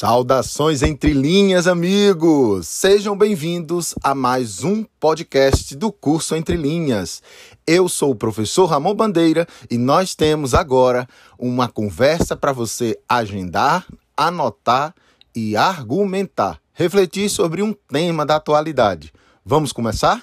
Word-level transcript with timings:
Saudações 0.00 0.82
entre 0.82 1.12
linhas, 1.12 1.66
amigos! 1.66 2.66
Sejam 2.66 3.14
bem-vindos 3.14 3.94
a 4.02 4.14
mais 4.14 4.64
um 4.64 4.82
podcast 4.98 5.76
do 5.76 5.92
curso 5.92 6.34
Entre 6.34 6.56
Linhas. 6.56 7.22
Eu 7.66 7.86
sou 7.86 8.12
o 8.12 8.14
professor 8.14 8.64
Ramon 8.64 8.94
Bandeira 8.94 9.46
e 9.70 9.76
nós 9.76 10.14
temos 10.14 10.54
agora 10.54 11.06
uma 11.38 11.68
conversa 11.68 12.34
para 12.34 12.50
você 12.50 12.98
agendar, 13.06 13.86
anotar 14.16 14.94
e 15.36 15.54
argumentar, 15.54 16.58
refletir 16.72 17.28
sobre 17.28 17.60
um 17.60 17.74
tema 17.74 18.24
da 18.24 18.36
atualidade. 18.36 19.12
Vamos 19.44 19.70
começar? 19.70 20.22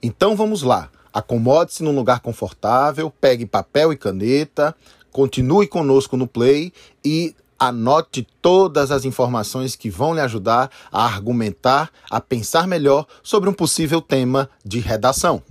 Então 0.00 0.36
vamos 0.36 0.62
lá. 0.62 0.88
Acomode-se 1.12 1.82
num 1.82 1.96
lugar 1.96 2.20
confortável, 2.20 3.10
pegue 3.10 3.44
papel 3.44 3.92
e 3.92 3.96
caneta, 3.96 4.72
continue 5.10 5.66
conosco 5.66 6.16
no 6.16 6.28
play 6.28 6.72
e 7.04 7.34
Anote 7.58 8.26
todas 8.42 8.90
as 8.90 9.04
informações 9.04 9.76
que 9.76 9.88
vão 9.88 10.14
lhe 10.14 10.20
ajudar 10.20 10.70
a 10.90 11.04
argumentar, 11.04 11.90
a 12.10 12.20
pensar 12.20 12.66
melhor 12.66 13.06
sobre 13.22 13.48
um 13.48 13.52
possível 13.52 14.00
tema 14.00 14.50
de 14.64 14.80
redação. 14.80 15.42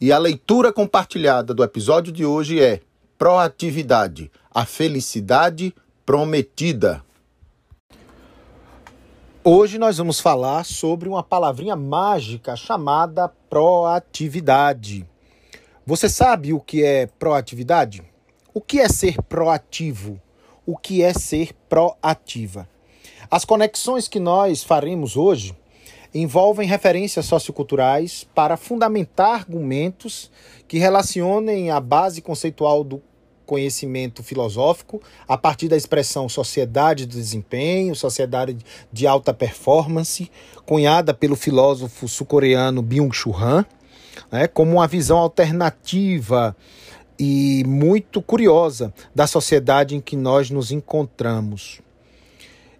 E 0.00 0.12
a 0.12 0.18
leitura 0.18 0.72
compartilhada 0.72 1.52
do 1.52 1.62
episódio 1.62 2.12
de 2.12 2.24
hoje 2.24 2.60
é 2.60 2.80
Proatividade, 3.18 4.30
a 4.50 4.64
felicidade 4.64 5.74
prometida. 6.06 7.04
Hoje 9.44 9.78
nós 9.78 9.98
vamos 9.98 10.20
falar 10.20 10.64
sobre 10.64 11.08
uma 11.08 11.22
palavrinha 11.22 11.76
mágica 11.76 12.56
chamada 12.56 13.28
proatividade. 13.48 15.06
Você 15.86 16.08
sabe 16.08 16.52
o 16.52 16.60
que 16.60 16.82
é 16.82 17.06
proatividade? 17.06 18.02
O 18.54 18.60
que 18.60 18.80
é 18.80 18.88
ser 18.88 19.20
proativo? 19.22 20.20
O 20.70 20.76
que 20.76 21.02
é 21.02 21.12
ser 21.12 21.52
proativa. 21.68 22.68
As 23.28 23.44
conexões 23.44 24.06
que 24.06 24.20
nós 24.20 24.62
faremos 24.62 25.16
hoje 25.16 25.56
envolvem 26.14 26.68
referências 26.68 27.26
socioculturais 27.26 28.26
para 28.32 28.56
fundamentar 28.56 29.40
argumentos 29.40 30.30
que 30.68 30.78
relacionem 30.78 31.70
a 31.70 31.80
base 31.80 32.22
conceitual 32.22 32.84
do 32.84 33.02
conhecimento 33.44 34.22
filosófico 34.22 35.02
a 35.26 35.36
partir 35.36 35.66
da 35.66 35.76
expressão 35.76 36.28
sociedade 36.28 37.04
do 37.04 37.16
desempenho, 37.16 37.96
sociedade 37.96 38.56
de 38.92 39.08
alta 39.08 39.34
performance, 39.34 40.30
cunhada 40.64 41.12
pelo 41.12 41.34
filósofo 41.34 42.06
sul-coreano 42.06 42.80
Byung-Chul 42.80 43.36
Han, 43.36 43.66
né, 44.30 44.46
como 44.46 44.74
uma 44.74 44.86
visão 44.86 45.18
alternativa 45.18 46.56
e 47.20 47.62
muito 47.66 48.22
curiosa 48.22 48.94
da 49.14 49.26
sociedade 49.26 49.94
em 49.94 50.00
que 50.00 50.16
nós 50.16 50.50
nos 50.50 50.70
encontramos. 50.70 51.82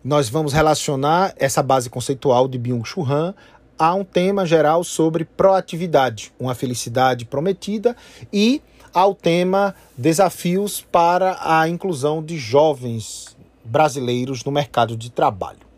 Nós 0.02 0.30
vamos 0.30 0.54
relacionar 0.54 1.34
essa 1.36 1.62
base 1.62 1.90
conceitual 1.90 2.48
de 2.48 2.58
Byung-Chul 2.58 3.04
Han 3.04 3.34
a 3.78 3.94
um 3.94 4.02
tema 4.02 4.46
geral 4.46 4.82
sobre 4.82 5.26
proatividade, 5.26 6.32
uma 6.40 6.54
felicidade 6.54 7.26
prometida 7.26 7.94
e 8.32 8.62
ao 8.94 9.14
tema 9.14 9.74
desafios 9.94 10.80
para 10.80 11.36
a 11.42 11.68
inclusão 11.68 12.22
de 12.22 12.38
jovens 12.38 13.36
brasileiros 13.62 14.42
no 14.42 14.50
mercado 14.50 14.96
de 14.96 15.10
trabalho. 15.10 15.68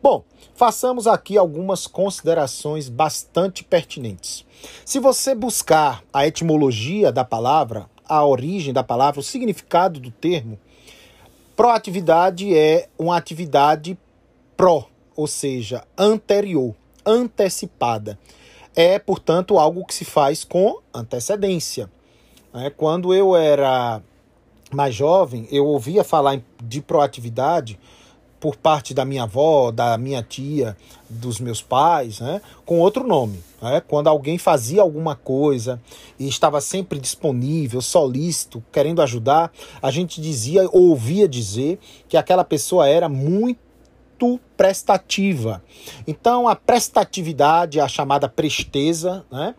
Bom, 0.00 0.22
façamos 0.54 1.08
aqui 1.08 1.36
algumas 1.36 1.88
considerações 1.88 2.88
bastante 2.88 3.64
pertinentes. 3.64 4.44
Se 4.84 5.00
você 5.00 5.34
buscar 5.34 6.02
a 6.12 6.26
etimologia 6.26 7.10
da 7.10 7.24
palavra, 7.24 7.92
a 8.08 8.24
origem 8.24 8.72
da 8.72 8.82
palavra, 8.82 9.20
o 9.20 9.22
significado 9.22 10.00
do 10.00 10.10
termo, 10.10 10.58
proatividade 11.56 12.56
é 12.56 12.88
uma 12.98 13.16
atividade 13.16 13.98
pró, 14.56 14.86
ou 15.16 15.26
seja, 15.26 15.84
anterior, 15.96 16.74
antecipada. 17.04 18.18
É, 18.74 18.98
portanto, 18.98 19.58
algo 19.58 19.84
que 19.84 19.94
se 19.94 20.04
faz 20.04 20.42
com 20.42 20.80
antecedência. 20.92 21.88
É, 22.52 22.70
quando 22.70 23.14
eu 23.14 23.36
era 23.36 24.02
mais 24.72 24.94
jovem, 24.94 25.46
eu 25.50 25.66
ouvia 25.66 26.02
falar 26.02 26.40
de 26.62 26.80
proatividade 26.80 27.78
por 28.44 28.56
parte 28.56 28.92
da 28.92 29.06
minha 29.06 29.22
avó, 29.22 29.70
da 29.70 29.96
minha 29.96 30.22
tia, 30.22 30.76
dos 31.08 31.40
meus 31.40 31.62
pais, 31.62 32.20
né, 32.20 32.42
com 32.66 32.78
outro 32.78 33.06
nome. 33.06 33.42
Né? 33.62 33.80
Quando 33.80 34.08
alguém 34.08 34.36
fazia 34.36 34.82
alguma 34.82 35.16
coisa 35.16 35.80
e 36.18 36.28
estava 36.28 36.60
sempre 36.60 36.98
disponível, 36.98 37.80
solícito, 37.80 38.62
querendo 38.70 39.00
ajudar, 39.00 39.50
a 39.80 39.90
gente 39.90 40.20
dizia, 40.20 40.68
ou 40.72 40.90
ouvia 40.90 41.26
dizer, 41.26 41.78
que 42.06 42.18
aquela 42.18 42.44
pessoa 42.44 42.86
era 42.86 43.08
muito 43.08 44.38
prestativa. 44.58 45.64
Então, 46.06 46.46
a 46.46 46.54
prestatividade, 46.54 47.80
a 47.80 47.88
chamada 47.88 48.28
presteza, 48.28 49.24
né, 49.32 49.54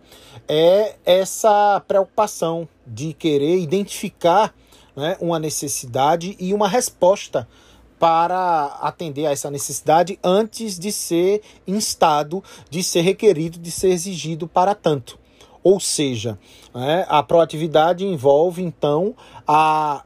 é 0.48 0.94
essa 1.04 1.82
preocupação 1.88 2.70
de 2.86 3.14
querer 3.14 3.58
identificar 3.58 4.54
né, 4.96 5.18
uma 5.20 5.40
necessidade 5.40 6.38
e 6.40 6.54
uma 6.54 6.70
resposta 6.70 7.48
para 8.00 8.66
atender 8.82 9.26
a 9.26 9.32
essa 9.32 9.50
necessidade 9.50 10.20
antes 10.24 10.78
de 10.78 10.92
ser 10.92 11.42
instado, 11.66 12.44
de 12.70 12.84
ser 12.84 13.02
requerido, 13.02 13.58
de 13.58 13.72
ser 13.72 13.90
exigido 13.90 14.48
para 14.48 14.76
tanto. 14.76 15.18
Ou 15.64 15.80
seja, 15.80 16.38
né, 16.74 17.06
a 17.10 17.24
proatividade 17.24 18.06
envolve 18.06 18.62
então 18.62 19.16
a 19.48 20.04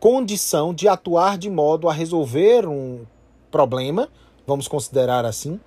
condição 0.00 0.74
de 0.74 0.88
atuar 0.88 1.38
de 1.38 1.48
modo 1.48 1.88
a 1.88 1.92
resolver 1.92 2.66
um 2.66 3.06
problema, 3.50 4.08
vamos 4.44 4.66
considerar 4.66 5.24
assim, 5.24 5.60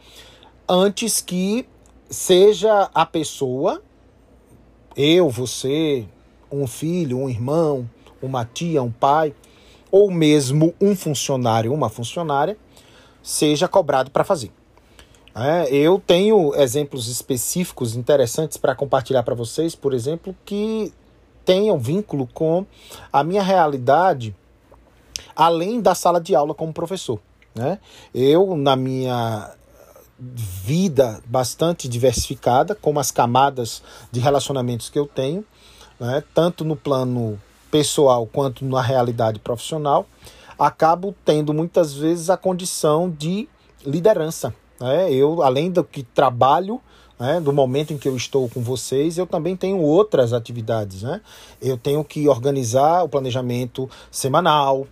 antes 0.68 1.22
que 1.22 1.66
seja 2.10 2.90
a 2.94 3.06
pessoa, 3.06 3.82
eu, 4.98 5.30
você, 5.30 6.06
um 6.52 6.68
filho, 6.68 7.20
um 7.20 7.30
irmão, 7.30 7.90
uma 8.22 8.44
tia, 8.44 8.82
um 8.82 8.92
pai, 8.92 9.34
ou 9.96 10.12
mesmo 10.12 10.76
um 10.82 10.94
funcionário, 10.94 11.74
uma 11.74 11.88
funcionária, 11.88 12.58
seja 13.24 13.66
cobrado 13.66 14.12
para 14.12 14.26
fazer. 14.26 14.52
É, 15.34 15.74
eu 15.74 16.04
tenho 16.06 16.54
exemplos 16.54 17.08
específicos 17.08 17.96
interessantes 17.96 18.58
para 18.58 18.76
compartilhar 18.76 19.24
para 19.24 19.34
vocês, 19.34 19.74
por 19.74 19.94
exemplo, 19.94 20.36
que 20.44 20.92
tenham 21.46 21.80
vínculo 21.80 22.28
com 22.34 22.66
a 23.12 23.24
minha 23.24 23.42
realidade 23.42 24.36
além 25.34 25.80
da 25.80 25.96
sala 25.96 26.20
de 26.20 26.36
aula 26.36 26.54
como 26.54 26.74
professor. 26.74 27.18
Né? 27.56 27.80
Eu, 28.14 28.58
na 28.58 28.76
minha 28.76 29.50
vida 30.20 31.22
bastante 31.26 31.88
diversificada, 31.88 32.76
como 32.76 33.00
as 33.00 33.12
camadas 33.12 33.82
de 34.12 34.20
relacionamentos 34.20 34.90
que 34.90 35.00
eu 35.00 35.08
tenho, 35.08 35.46
né? 35.98 36.22
tanto 36.34 36.66
no 36.66 36.76
plano 36.76 37.40
pessoal 37.76 38.26
quanto 38.26 38.64
na 38.64 38.82
realidade 38.82 39.38
profissional, 39.38 40.06
acabo 40.58 41.14
tendo 41.26 41.54
muitas 41.54 41.94
vezes 41.94 42.30
a 42.30 42.38
condição 42.38 43.10
de 43.10 43.50
liderança. 43.86 44.56
Né? 44.80 45.12
Eu, 45.12 45.44
além 45.44 45.70
do 45.70 45.84
que 45.84 46.02
trabalho, 46.02 46.80
né, 47.20 47.42
do 47.42 47.52
momento 47.52 47.92
em 47.92 47.98
que 47.98 48.08
eu 48.08 48.16
estou 48.16 48.48
com 48.48 48.62
vocês, 48.62 49.18
eu 49.18 49.28
também 49.28 49.58
tenho 49.58 49.82
outras 49.82 50.32
atividades. 50.32 51.04
Né? 51.04 51.20
Eu 51.62 51.78
tenho 51.78 52.02
que 52.06 52.30
organizar 52.30 53.04
o 53.04 53.10
planejamento 53.10 53.90
semanal, 54.10 54.88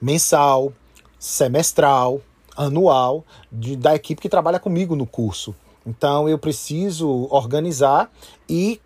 mensal, 0.00 0.72
semestral, 1.18 2.22
anual 2.56 3.22
de, 3.52 3.76
da 3.76 3.94
equipe 3.94 4.22
que 4.22 4.30
trabalha 4.30 4.58
comigo 4.58 4.96
no 4.96 5.04
curso. 5.04 5.54
Então 5.86 6.26
eu 6.26 6.38
preciso 6.38 7.28
organizar 7.30 8.10
e 8.48 8.80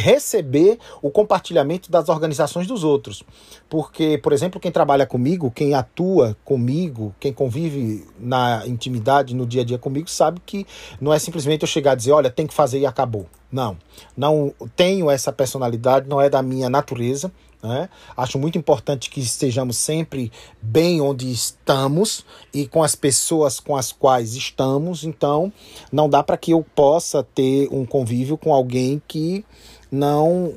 receber 0.00 0.78
o 1.02 1.10
compartilhamento 1.10 1.90
das 1.90 2.08
organizações 2.08 2.66
dos 2.66 2.84
outros. 2.84 3.22
Porque, 3.68 4.18
por 4.18 4.32
exemplo, 4.32 4.60
quem 4.60 4.70
trabalha 4.70 5.06
comigo, 5.06 5.50
quem 5.50 5.74
atua 5.74 6.36
comigo, 6.44 7.14
quem 7.18 7.32
convive 7.32 8.06
na 8.18 8.66
intimidade, 8.66 9.34
no 9.34 9.46
dia 9.46 9.62
a 9.62 9.64
dia 9.64 9.78
comigo, 9.78 10.08
sabe 10.08 10.40
que 10.44 10.66
não 11.00 11.12
é 11.12 11.18
simplesmente 11.18 11.62
eu 11.62 11.68
chegar 11.68 11.94
e 11.94 11.96
dizer, 11.96 12.12
olha, 12.12 12.30
tem 12.30 12.46
que 12.46 12.54
fazer 12.54 12.78
e 12.78 12.86
acabou. 12.86 13.26
Não, 13.50 13.76
não 14.16 14.52
tenho 14.74 15.10
essa 15.10 15.32
personalidade, 15.32 16.08
não 16.08 16.20
é 16.20 16.28
da 16.28 16.42
minha 16.42 16.68
natureza. 16.68 17.32
Né? 17.66 17.88
Acho 18.16 18.38
muito 18.38 18.56
importante 18.56 19.10
que 19.10 19.20
estejamos 19.20 19.76
sempre 19.76 20.30
bem 20.62 21.00
onde 21.00 21.30
estamos 21.30 22.24
e 22.54 22.66
com 22.66 22.82
as 22.82 22.94
pessoas 22.94 23.58
com 23.60 23.76
as 23.76 23.92
quais 23.92 24.34
estamos. 24.34 25.04
Então, 25.04 25.52
não 25.90 26.08
dá 26.08 26.22
para 26.22 26.36
que 26.36 26.52
eu 26.52 26.64
possa 26.74 27.22
ter 27.22 27.68
um 27.70 27.84
convívio 27.84 28.38
com 28.38 28.54
alguém 28.54 29.02
que 29.06 29.44
não 29.90 30.54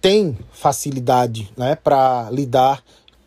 tem 0.00 0.36
facilidade 0.50 1.52
né, 1.56 1.76
para 1.76 2.28
lidar 2.30 2.82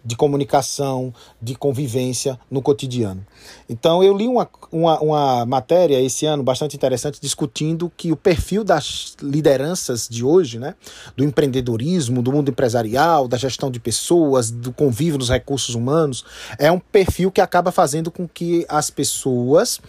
de 0.06 0.16
comunicação, 0.16 1.12
de 1.42 1.56
convivência 1.56 2.40
no 2.50 2.62
cotidiano. 2.62 3.25
Então, 3.68 4.04
eu 4.04 4.16
li 4.16 4.28
uma, 4.28 4.48
uma, 4.72 5.00
uma, 5.00 5.46
matéria 5.46 6.00
esse 6.00 6.28
ano 6.28 6.44
bastante 6.44 6.75
interessante 6.75 7.19
discutindo 7.19 7.92
que 7.98 8.12
o 8.12 8.16
perfil 8.16 8.63
das 8.63 9.16
lideranças 9.19 10.07
de 10.07 10.24
hoje, 10.24 10.60
né, 10.60 10.75
do 11.18 11.24
empreendedorismo, 11.24 12.22
do 12.22 12.31
mundo 12.31 12.52
empresarial, 12.52 13.28
da 13.28 13.36
gestão 13.36 13.72
de 13.72 13.80
pessoas, 13.80 14.52
do 14.52 14.72
convívio 14.72 15.18
nos 15.18 15.30
recursos 15.30 15.74
humanos, 15.74 16.24
é 16.60 16.72
um 16.72 16.80
perfil 16.80 17.31
que 17.31 17.42
acaba 17.42 17.72
fazendo 17.72 18.12
com 18.12 18.28
que 18.28 18.63
as 18.69 18.92
pessoas 18.92 19.81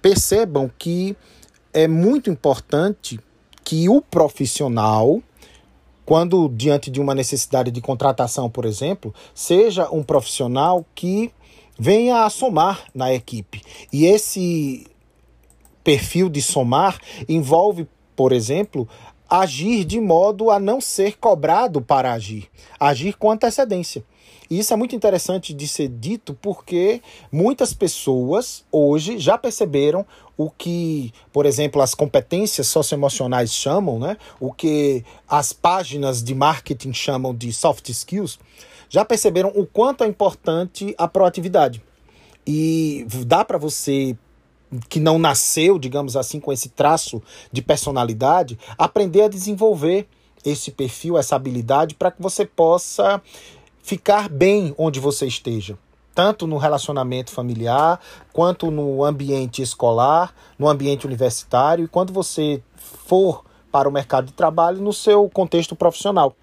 percebam 0.00 0.70
que 0.78 1.14
é 1.72 1.86
muito 1.86 2.30
importante 2.30 3.20
que 3.62 3.88
o 3.88 4.00
profissional 4.00 5.22
quando 6.04 6.48
diante 6.48 6.90
de 6.90 7.00
uma 7.00 7.14
necessidade 7.14 7.70
de 7.70 7.80
contratação, 7.80 8.50
por 8.50 8.64
exemplo, 8.64 9.14
seja 9.34 9.88
um 9.90 10.02
profissional 10.02 10.84
que 10.94 11.32
venha 11.78 12.24
a 12.24 12.30
somar 12.30 12.84
na 12.94 13.12
equipe. 13.12 13.62
E 13.92 14.06
esse 14.06 14.86
perfil 15.82 16.28
de 16.28 16.42
somar 16.42 16.98
envolve, 17.28 17.88
por 18.14 18.32
exemplo, 18.32 18.88
agir 19.28 19.84
de 19.84 20.00
modo 20.00 20.50
a 20.50 20.58
não 20.58 20.80
ser 20.80 21.16
cobrado 21.16 21.80
para 21.80 22.12
agir, 22.12 22.48
agir 22.78 23.16
com 23.16 23.30
antecedência. 23.30 24.04
E 24.50 24.58
isso 24.58 24.74
é 24.74 24.76
muito 24.76 24.96
interessante 24.96 25.54
de 25.54 25.68
ser 25.68 25.86
dito 25.86 26.34
porque 26.34 27.00
muitas 27.30 27.72
pessoas 27.72 28.64
hoje 28.72 29.16
já 29.16 29.38
perceberam 29.38 30.04
o 30.36 30.50
que, 30.50 31.12
por 31.32 31.46
exemplo, 31.46 31.80
as 31.80 31.94
competências 31.94 32.66
socioemocionais 32.66 33.54
chamam, 33.54 34.00
né? 34.00 34.16
o 34.40 34.52
que 34.52 35.04
as 35.28 35.52
páginas 35.52 36.20
de 36.20 36.34
marketing 36.34 36.92
chamam 36.92 37.32
de 37.32 37.52
soft 37.52 37.88
skills, 37.90 38.40
já 38.88 39.04
perceberam 39.04 39.52
o 39.54 39.64
quanto 39.64 40.02
é 40.02 40.08
importante 40.08 40.94
a 40.98 41.06
proatividade. 41.06 41.80
E 42.44 43.06
dá 43.26 43.44
para 43.44 43.56
você 43.56 44.16
que 44.88 44.98
não 44.98 45.18
nasceu, 45.18 45.78
digamos 45.78 46.16
assim, 46.16 46.40
com 46.40 46.52
esse 46.52 46.70
traço 46.70 47.22
de 47.52 47.62
personalidade, 47.62 48.58
aprender 48.76 49.22
a 49.22 49.28
desenvolver 49.28 50.08
esse 50.44 50.70
perfil, 50.70 51.18
essa 51.18 51.36
habilidade, 51.36 51.94
para 51.94 52.10
que 52.10 52.20
você 52.22 52.44
possa 52.46 53.22
ficar 53.90 54.28
bem 54.28 54.72
onde 54.78 55.00
você 55.00 55.26
esteja, 55.26 55.76
tanto 56.14 56.46
no 56.46 56.58
relacionamento 56.58 57.32
familiar, 57.32 57.98
quanto 58.32 58.70
no 58.70 59.04
ambiente 59.04 59.62
escolar, 59.62 60.32
no 60.56 60.68
ambiente 60.68 61.06
universitário 61.06 61.86
e 61.86 61.88
quando 61.88 62.12
você 62.12 62.62
for 62.76 63.44
para 63.72 63.88
o 63.88 63.92
mercado 63.92 64.26
de 64.26 64.32
trabalho 64.32 64.80
no 64.80 64.92
seu 64.92 65.28
contexto 65.28 65.74
profissional. 65.74 66.36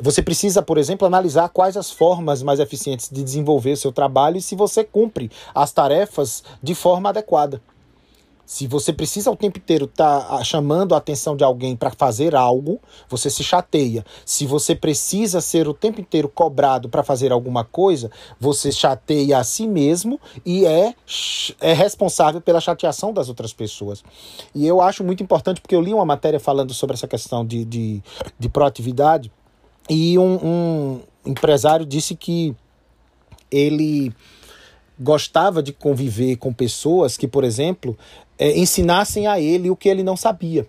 Você 0.00 0.22
precisa, 0.22 0.62
por 0.62 0.78
exemplo, 0.78 1.06
analisar 1.06 1.50
quais 1.50 1.76
as 1.76 1.90
formas 1.90 2.42
mais 2.42 2.58
eficientes 2.58 3.10
de 3.10 3.22
desenvolver 3.22 3.76
seu 3.76 3.92
trabalho 3.92 4.38
e 4.38 4.42
se 4.42 4.56
você 4.56 4.82
cumpre 4.82 5.30
as 5.54 5.72
tarefas 5.72 6.42
de 6.62 6.74
forma 6.74 7.10
adequada. 7.10 7.60
Se 8.50 8.66
você 8.66 8.92
precisa 8.92 9.30
o 9.30 9.36
tempo 9.36 9.58
inteiro 9.58 9.84
estar 9.84 10.22
tá 10.22 10.42
chamando 10.42 10.92
a 10.92 10.98
atenção 10.98 11.36
de 11.36 11.44
alguém 11.44 11.76
para 11.76 11.92
fazer 11.92 12.34
algo, 12.34 12.80
você 13.08 13.30
se 13.30 13.44
chateia. 13.44 14.04
Se 14.26 14.44
você 14.44 14.74
precisa 14.74 15.40
ser 15.40 15.68
o 15.68 15.72
tempo 15.72 16.00
inteiro 16.00 16.28
cobrado 16.28 16.88
para 16.88 17.04
fazer 17.04 17.30
alguma 17.30 17.62
coisa, 17.62 18.10
você 18.40 18.72
chateia 18.72 19.38
a 19.38 19.44
si 19.44 19.68
mesmo 19.68 20.18
e 20.44 20.66
é, 20.66 20.96
é 21.60 21.72
responsável 21.72 22.40
pela 22.40 22.60
chateação 22.60 23.12
das 23.12 23.28
outras 23.28 23.52
pessoas. 23.52 24.02
E 24.52 24.66
eu 24.66 24.80
acho 24.80 25.04
muito 25.04 25.22
importante, 25.22 25.60
porque 25.60 25.76
eu 25.76 25.80
li 25.80 25.94
uma 25.94 26.04
matéria 26.04 26.40
falando 26.40 26.74
sobre 26.74 26.94
essa 26.94 27.06
questão 27.06 27.46
de, 27.46 27.64
de, 27.64 28.02
de 28.36 28.48
proatividade 28.48 29.30
e 29.88 30.18
um, 30.18 30.38
um 30.44 31.00
empresário 31.24 31.86
disse 31.86 32.16
que 32.16 32.52
ele 33.48 34.12
gostava 35.00 35.62
de 35.62 35.72
conviver 35.72 36.36
com 36.36 36.52
pessoas 36.52 37.16
que, 37.16 37.26
por 37.26 37.42
exemplo, 37.42 37.96
é, 38.40 38.58
ensinassem 38.58 39.26
a 39.26 39.38
ele 39.38 39.70
o 39.70 39.76
que 39.76 39.88
ele 39.88 40.02
não 40.02 40.16
sabia. 40.16 40.66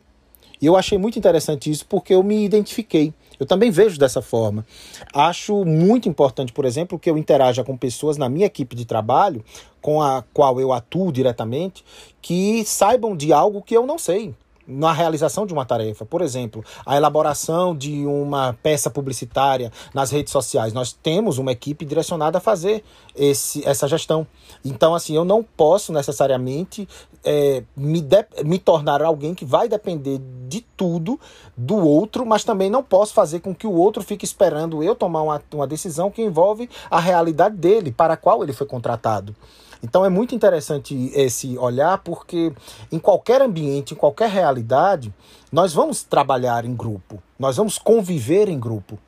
E 0.62 0.66
eu 0.66 0.76
achei 0.76 0.98
muito 0.98 1.18
interessante 1.18 1.72
isso 1.72 1.86
porque 1.88 2.14
eu 2.14 2.22
me 2.22 2.44
identifiquei. 2.44 3.14
Eu 3.40 3.46
também 3.48 3.72
vejo 3.72 3.98
dessa 3.98 4.22
forma. 4.22 4.64
Acho 5.12 5.66
muito 5.66 6.08
importante, 6.08 6.52
por 6.52 6.66
exemplo, 6.66 7.00
que 7.00 7.10
eu 7.10 7.18
interaja 7.18 7.64
com 7.64 7.76
pessoas 7.76 8.18
na 8.18 8.30
minha 8.30 8.46
equipe 8.46 8.76
de 8.76 8.86
trabalho, 8.86 9.44
com 9.82 10.00
a 10.00 10.24
qual 10.34 10.60
eu 10.60 10.72
atuo 10.72 11.12
diretamente, 11.12 11.84
que 12.22 12.64
saibam 12.66 13.16
de 13.16 13.34
algo 13.34 13.64
que 13.64 13.76
eu 13.76 13.88
não 13.88 13.98
sei 13.98 14.36
na 14.72 14.92
realização 14.94 15.46
de 15.46 15.54
uma 15.54 15.66
tarefa. 15.66 16.06
Por 16.06 16.22
exemplo, 16.22 16.64
a 16.86 16.96
elaboração 16.96 17.76
de 17.76 18.06
uma 18.06 18.58
peça 18.64 18.90
publicitária 18.90 19.72
nas 19.94 20.12
redes 20.12 20.32
sociais. 20.32 20.74
Nós 20.74 20.94
temos 20.94 21.38
uma 21.38 21.52
equipe 21.52 21.86
direcionada 21.86 22.38
a 22.38 22.42
fazer 22.42 22.84
esse, 23.16 23.68
essa 23.68 23.88
gestão. 23.88 24.26
Então, 24.64 24.96
assim, 24.96 25.16
eu 25.16 25.26
não 25.26 25.44
posso 25.44 25.92
necessariamente 25.92 26.88
é, 27.24 27.64
me, 27.76 28.02
de, 28.02 28.26
me 28.44 28.58
tornar 28.58 29.02
alguém 29.02 29.34
que 29.34 29.46
vai 29.46 29.68
depender 29.68 30.20
de 30.48 30.62
tudo 30.76 31.20
do 31.56 31.76
outro, 31.76 32.26
mas 32.26 32.44
também 32.44 32.70
não 32.70 32.84
posso 32.84 33.14
fazer 33.14 33.40
com 33.40 33.54
que 33.54 33.68
o 33.68 33.74
outro 33.74 34.02
fique 34.04 34.26
esperando 34.26 34.84
eu 34.84 34.96
tomar 34.96 35.22
uma, 35.22 35.42
uma 35.54 35.68
decisão 35.68 36.10
que 36.10 36.22
envolve 36.22 36.70
a 36.90 37.00
realidade 37.00 37.56
dele, 37.56 37.92
para 37.92 38.14
a 38.14 38.18
qual 38.18 38.44
ele 38.44 38.54
foi 38.54 38.68
contratado. 38.68 39.36
Então 39.84 40.06
é 40.06 40.10
muito 40.10 40.36
interessante 40.36 41.12
esse 41.16 41.58
olhar, 41.58 41.98
porque 42.00 42.54
em 42.92 43.00
qualquer 43.00 43.42
ambiente, 43.42 43.94
em 43.94 43.98
qualquer 43.98 44.30
realidade, 44.30 45.14
nós 45.52 45.74
vamos 45.74 46.04
trabalhar 46.04 46.66
em 46.66 46.76
grupo, 46.76 47.22
nós 47.38 47.58
vamos 47.58 47.78
conviver 47.78 48.48
em 48.48 48.60
grupo. 48.60 49.00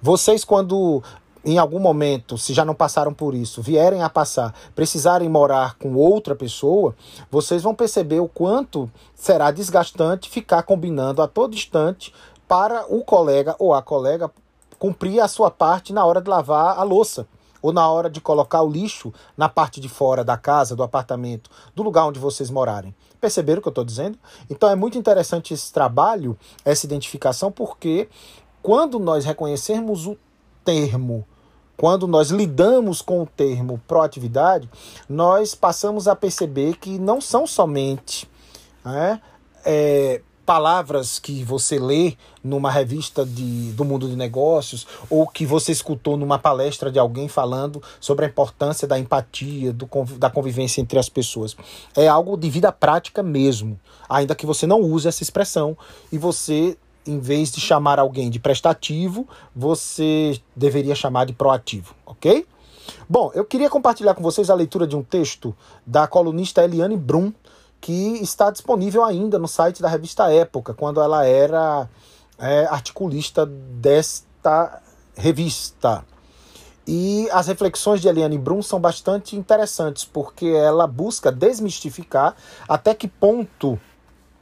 Vocês, 0.00 0.44
quando 0.44 1.02
em 1.44 1.58
algum 1.58 1.78
momento, 1.78 2.36
se 2.36 2.52
já 2.52 2.64
não 2.64 2.74
passaram 2.74 3.14
por 3.14 3.34
isso, 3.34 3.62
vierem 3.62 4.02
a 4.02 4.10
passar, 4.10 4.54
precisarem 4.74 5.28
morar 5.28 5.76
com 5.78 5.94
outra 5.94 6.34
pessoa, 6.34 6.94
vocês 7.30 7.62
vão 7.62 7.74
perceber 7.74 8.20
o 8.20 8.28
quanto 8.28 8.90
será 9.14 9.50
desgastante 9.50 10.28
ficar 10.28 10.62
combinando 10.62 11.22
a 11.22 11.28
todo 11.28 11.54
instante 11.54 12.12
para 12.46 12.84
o 12.88 13.02
colega 13.02 13.56
ou 13.58 13.72
a 13.72 13.82
colega 13.82 14.30
cumprir 14.78 15.20
a 15.20 15.28
sua 15.28 15.50
parte 15.50 15.92
na 15.92 16.04
hora 16.04 16.20
de 16.20 16.28
lavar 16.28 16.78
a 16.78 16.82
louça 16.82 17.26
ou 17.62 17.72
na 17.72 17.88
hora 17.88 18.08
de 18.08 18.20
colocar 18.20 18.62
o 18.62 18.70
lixo 18.70 19.12
na 19.36 19.48
parte 19.48 19.80
de 19.80 19.88
fora 19.88 20.24
da 20.24 20.36
casa, 20.36 20.76
do 20.76 20.82
apartamento, 20.82 21.50
do 21.74 21.82
lugar 21.82 22.06
onde 22.06 22.18
vocês 22.18 22.50
morarem. 22.50 22.94
Perceberam 23.20 23.58
o 23.58 23.62
que 23.62 23.68
eu 23.68 23.72
estou 23.72 23.84
dizendo? 23.84 24.18
Então 24.48 24.68
é 24.68 24.74
muito 24.74 24.96
interessante 24.96 25.52
esse 25.52 25.72
trabalho, 25.72 26.38
essa 26.64 26.86
identificação, 26.86 27.52
porque 27.52 28.08
quando 28.62 28.98
nós 28.98 29.24
reconhecermos 29.24 30.06
o 30.06 30.16
termo, 30.64 31.26
quando 31.76 32.06
nós 32.06 32.30
lidamos 32.30 33.00
com 33.00 33.22
o 33.22 33.26
termo 33.26 33.80
proatividade, 33.88 34.68
nós 35.08 35.54
passamos 35.54 36.06
a 36.06 36.14
perceber 36.14 36.76
que 36.76 36.98
não 36.98 37.20
são 37.20 37.46
somente 37.46 38.28
né, 38.84 39.20
é, 39.64 40.20
palavras 40.50 41.20
que 41.20 41.44
você 41.44 41.78
lê 41.78 42.16
numa 42.42 42.72
revista 42.72 43.24
de, 43.24 43.70
do 43.70 43.84
mundo 43.84 44.08
de 44.08 44.16
negócios 44.16 44.84
ou 45.08 45.24
que 45.24 45.46
você 45.46 45.70
escutou 45.70 46.16
numa 46.16 46.40
palestra 46.40 46.90
de 46.90 46.98
alguém 46.98 47.28
falando 47.28 47.80
sobre 48.00 48.24
a 48.24 48.28
importância 48.28 48.88
da 48.88 48.98
empatia, 48.98 49.72
do, 49.72 49.88
da 50.18 50.28
convivência 50.28 50.80
entre 50.80 50.98
as 50.98 51.08
pessoas. 51.08 51.56
É 51.96 52.08
algo 52.08 52.36
de 52.36 52.50
vida 52.50 52.72
prática 52.72 53.22
mesmo, 53.22 53.78
ainda 54.08 54.34
que 54.34 54.44
você 54.44 54.66
não 54.66 54.80
use 54.80 55.06
essa 55.06 55.22
expressão 55.22 55.78
e 56.10 56.18
você 56.18 56.76
em 57.06 57.20
vez 57.20 57.52
de 57.52 57.60
chamar 57.60 58.00
alguém 58.00 58.28
de 58.28 58.40
prestativo, 58.40 59.28
você 59.54 60.36
deveria 60.56 60.96
chamar 60.96 61.26
de 61.26 61.32
proativo, 61.32 61.94
ok? 62.04 62.44
Bom, 63.08 63.30
eu 63.36 63.44
queria 63.44 63.70
compartilhar 63.70 64.14
com 64.14 64.22
vocês 64.22 64.50
a 64.50 64.54
leitura 64.56 64.84
de 64.84 64.96
um 64.96 65.02
texto 65.04 65.54
da 65.86 66.08
colunista 66.08 66.64
Eliane 66.64 66.96
Brum, 66.96 67.32
que 67.80 68.18
está 68.22 68.50
disponível 68.50 69.04
ainda 69.04 69.38
no 69.38 69.48
site 69.48 69.80
da 69.80 69.88
revista 69.88 70.30
Época, 70.30 70.74
quando 70.74 71.00
ela 71.00 71.24
era 71.24 71.88
é, 72.38 72.66
articulista 72.66 73.46
desta 73.46 74.82
revista. 75.16 76.04
E 76.86 77.28
as 77.30 77.46
reflexões 77.46 78.00
de 78.00 78.08
Eliane 78.08 78.38
Brum 78.38 78.62
são 78.62 78.80
bastante 78.80 79.36
interessantes, 79.36 80.04
porque 80.04 80.46
ela 80.46 80.86
busca 80.86 81.30
desmistificar 81.30 82.34
até 82.68 82.94
que 82.94 83.06
ponto 83.06 83.78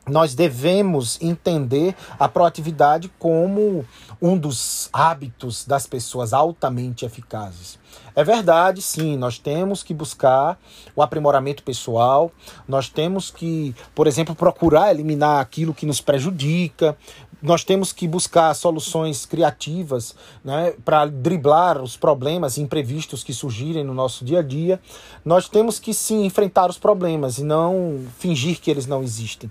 nós 0.08 0.34
devemos 0.34 1.20
entender 1.20 1.94
a 2.18 2.28
proatividade 2.28 3.12
como 3.18 3.84
um 4.20 4.38
dos 4.38 4.88
hábitos 4.92 5.66
das 5.66 5.86
pessoas 5.86 6.32
altamente 6.32 7.04
eficazes. 7.04 7.78
É 8.14 8.24
verdade, 8.24 8.82
sim, 8.82 9.16
nós 9.16 9.38
temos 9.38 9.82
que 9.82 9.94
buscar 9.94 10.58
o 10.96 11.02
aprimoramento 11.02 11.62
pessoal, 11.62 12.32
nós 12.66 12.88
temos 12.88 13.30
que, 13.30 13.74
por 13.94 14.06
exemplo, 14.06 14.34
procurar 14.34 14.90
eliminar 14.90 15.40
aquilo 15.40 15.72
que 15.72 15.86
nos 15.86 16.00
prejudica, 16.00 16.96
nós 17.40 17.62
temos 17.62 17.92
que 17.92 18.08
buscar 18.08 18.52
soluções 18.54 19.24
criativas 19.24 20.16
né, 20.44 20.74
para 20.84 21.06
driblar 21.06 21.80
os 21.80 21.96
problemas 21.96 22.58
imprevistos 22.58 23.22
que 23.22 23.32
surgirem 23.32 23.84
no 23.84 23.94
nosso 23.94 24.24
dia 24.24 24.40
a 24.40 24.42
dia. 24.42 24.80
Nós 25.24 25.48
temos 25.48 25.78
que 25.78 25.94
sim 25.94 26.24
enfrentar 26.24 26.68
os 26.68 26.78
problemas 26.78 27.38
e 27.38 27.44
não 27.44 28.04
fingir 28.18 28.60
que 28.60 28.68
eles 28.68 28.86
não 28.86 29.04
existem 29.04 29.48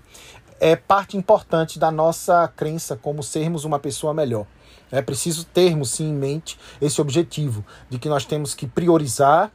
é 0.60 0.74
parte 0.74 1.16
importante 1.16 1.78
da 1.78 1.90
nossa 1.90 2.48
crença 2.48 2.96
como 2.96 3.22
sermos 3.22 3.64
uma 3.64 3.78
pessoa 3.78 4.12
melhor. 4.12 4.46
É 4.90 5.02
preciso 5.02 5.44
termos 5.44 5.90
sim 5.90 6.08
em 6.08 6.14
mente 6.14 6.58
esse 6.80 7.00
objetivo 7.00 7.64
de 7.90 7.98
que 7.98 8.08
nós 8.08 8.24
temos 8.24 8.54
que 8.54 8.66
priorizar 8.66 9.52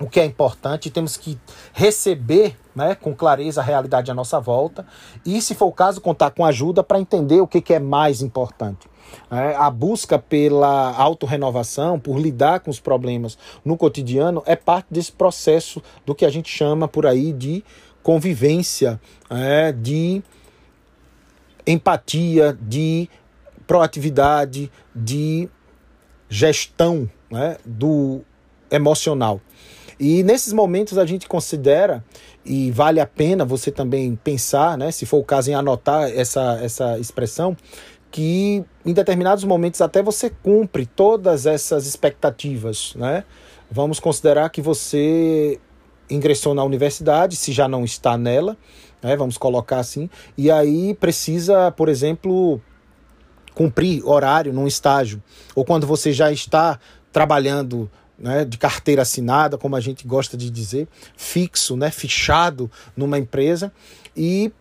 o 0.00 0.08
que 0.08 0.18
é 0.18 0.24
importante, 0.24 0.90
temos 0.90 1.16
que 1.16 1.38
receber 1.72 2.56
né, 2.74 2.94
com 2.94 3.14
clareza 3.14 3.60
a 3.60 3.64
realidade 3.64 4.10
à 4.10 4.14
nossa 4.14 4.40
volta 4.40 4.86
e, 5.26 5.42
se 5.42 5.54
for 5.54 5.66
o 5.66 5.72
caso, 5.72 6.00
contar 6.00 6.30
com 6.30 6.44
ajuda 6.44 6.82
para 6.82 6.98
entender 6.98 7.40
o 7.40 7.46
que, 7.46 7.60
que 7.60 7.74
é 7.74 7.78
mais 7.78 8.22
importante. 8.22 8.88
É, 9.30 9.54
a 9.56 9.70
busca 9.70 10.18
pela 10.18 10.96
autorrenovação, 10.96 11.98
por 11.98 12.18
lidar 12.18 12.60
com 12.60 12.70
os 12.70 12.80
problemas 12.80 13.36
no 13.64 13.76
cotidiano, 13.76 14.42
é 14.46 14.56
parte 14.56 14.86
desse 14.90 15.12
processo 15.12 15.82
do 16.06 16.14
que 16.14 16.24
a 16.24 16.30
gente 16.30 16.48
chama 16.48 16.88
por 16.88 17.06
aí 17.06 17.32
de 17.32 17.62
convivência, 18.02 19.00
é, 19.28 19.72
de 19.72 20.22
empatia, 21.66 22.56
de 22.60 23.08
proatividade, 23.70 24.68
de 24.92 25.48
gestão 26.28 27.08
né, 27.30 27.56
do 27.64 28.20
emocional. 28.68 29.40
E 29.96 30.24
nesses 30.24 30.52
momentos 30.52 30.98
a 30.98 31.06
gente 31.06 31.28
considera, 31.28 32.04
e 32.44 32.72
vale 32.72 32.98
a 32.98 33.06
pena 33.06 33.44
você 33.44 33.70
também 33.70 34.16
pensar, 34.16 34.76
né, 34.76 34.90
se 34.90 35.06
for 35.06 35.18
o 35.18 35.24
caso 35.24 35.52
em 35.52 35.54
anotar 35.54 36.10
essa, 36.10 36.58
essa 36.60 36.98
expressão, 36.98 37.56
que 38.10 38.64
em 38.84 38.92
determinados 38.92 39.44
momentos 39.44 39.80
até 39.80 40.02
você 40.02 40.30
cumpre 40.30 40.84
todas 40.84 41.46
essas 41.46 41.86
expectativas, 41.86 42.94
né? 42.96 43.22
Vamos 43.70 44.00
considerar 44.00 44.50
que 44.50 44.60
você 44.60 45.60
ingressou 46.10 46.56
na 46.56 46.64
universidade, 46.64 47.36
se 47.36 47.52
já 47.52 47.68
não 47.68 47.84
está 47.84 48.18
nela, 48.18 48.56
né? 49.00 49.14
Vamos 49.14 49.38
colocar 49.38 49.78
assim, 49.78 50.10
e 50.36 50.50
aí 50.50 50.92
precisa, 50.94 51.70
por 51.70 51.88
exemplo, 51.88 52.60
cumprir 53.54 54.06
horário 54.06 54.52
num 54.52 54.66
estágio, 54.66 55.22
ou 55.54 55.64
quando 55.64 55.86
você 55.86 56.12
já 56.12 56.30
está 56.30 56.78
trabalhando 57.12 57.90
né, 58.18 58.44
de 58.44 58.58
carteira 58.58 59.02
assinada, 59.02 59.56
como 59.56 59.74
a 59.76 59.80
gente 59.80 60.06
gosta 60.06 60.36
de 60.36 60.50
dizer, 60.50 60.86
fixo, 61.16 61.76
né, 61.76 61.90
fichado 61.90 62.70
numa 62.96 63.18
empresa 63.18 63.72
e 64.16 64.52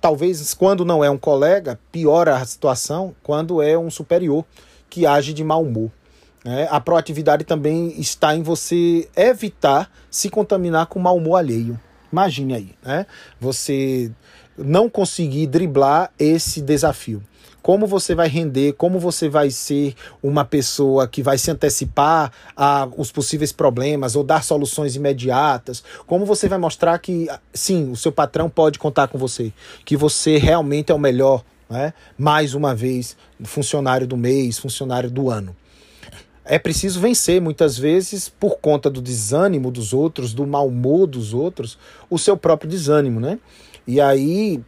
talvez 0.00 0.52
quando 0.52 0.84
não 0.84 1.04
é 1.04 1.08
um 1.08 1.16
colega, 1.16 1.78
piora 1.92 2.36
a 2.36 2.44
situação 2.44 3.14
quando 3.22 3.62
é 3.62 3.78
um 3.78 3.90
superior 3.90 4.44
que 4.90 5.06
age 5.06 5.32
de 5.32 5.44
mau 5.44 5.62
humor. 5.62 5.90
Né? 6.44 6.66
A 6.70 6.80
proatividade 6.80 7.44
também 7.44 7.94
está 8.00 8.34
em 8.34 8.42
você 8.42 9.08
evitar 9.16 9.90
se 10.10 10.28
contaminar 10.28 10.86
com 10.86 10.98
mau 10.98 11.16
humor 11.16 11.36
alheio. 11.36 11.78
Imagine 12.12 12.54
aí, 12.54 12.74
né? 12.82 13.06
Você 13.40 14.12
não 14.58 14.90
conseguir 14.90 15.46
driblar 15.46 16.12
esse 16.18 16.60
desafio 16.60 17.22
como 17.62 17.86
você 17.86 18.14
vai 18.14 18.28
render, 18.28 18.72
como 18.72 18.98
você 18.98 19.28
vai 19.28 19.50
ser 19.50 19.94
uma 20.22 20.44
pessoa 20.44 21.06
que 21.06 21.22
vai 21.22 21.38
se 21.38 21.50
antecipar 21.50 22.32
a 22.56 22.88
os 22.96 23.12
possíveis 23.12 23.52
problemas 23.52 24.16
ou 24.16 24.24
dar 24.24 24.42
soluções 24.42 24.96
imediatas, 24.96 25.82
como 26.06 26.26
você 26.26 26.48
vai 26.48 26.58
mostrar 26.58 26.98
que 26.98 27.28
sim, 27.54 27.90
o 27.90 27.96
seu 27.96 28.10
patrão 28.10 28.50
pode 28.50 28.78
contar 28.78 29.08
com 29.08 29.16
você, 29.16 29.52
que 29.84 29.96
você 29.96 30.36
realmente 30.36 30.90
é 30.90 30.94
o 30.94 30.98
melhor, 30.98 31.44
né? 31.70 31.94
mais 32.18 32.54
uma 32.54 32.74
vez, 32.74 33.16
funcionário 33.44 34.06
do 34.06 34.16
mês, 34.16 34.58
funcionário 34.58 35.10
do 35.10 35.30
ano. 35.30 35.54
É 36.44 36.58
preciso 36.58 36.98
vencer 36.98 37.40
muitas 37.40 37.78
vezes 37.78 38.28
por 38.28 38.58
conta 38.58 38.90
do 38.90 39.00
desânimo 39.00 39.70
dos 39.70 39.92
outros, 39.92 40.34
do 40.34 40.44
mau 40.44 40.66
humor 40.66 41.06
dos 41.06 41.32
outros, 41.32 41.78
o 42.10 42.18
seu 42.18 42.36
próprio 42.36 42.68
desânimo, 42.68 43.20
né? 43.20 43.38
E 43.86 44.00
aí 44.00 44.60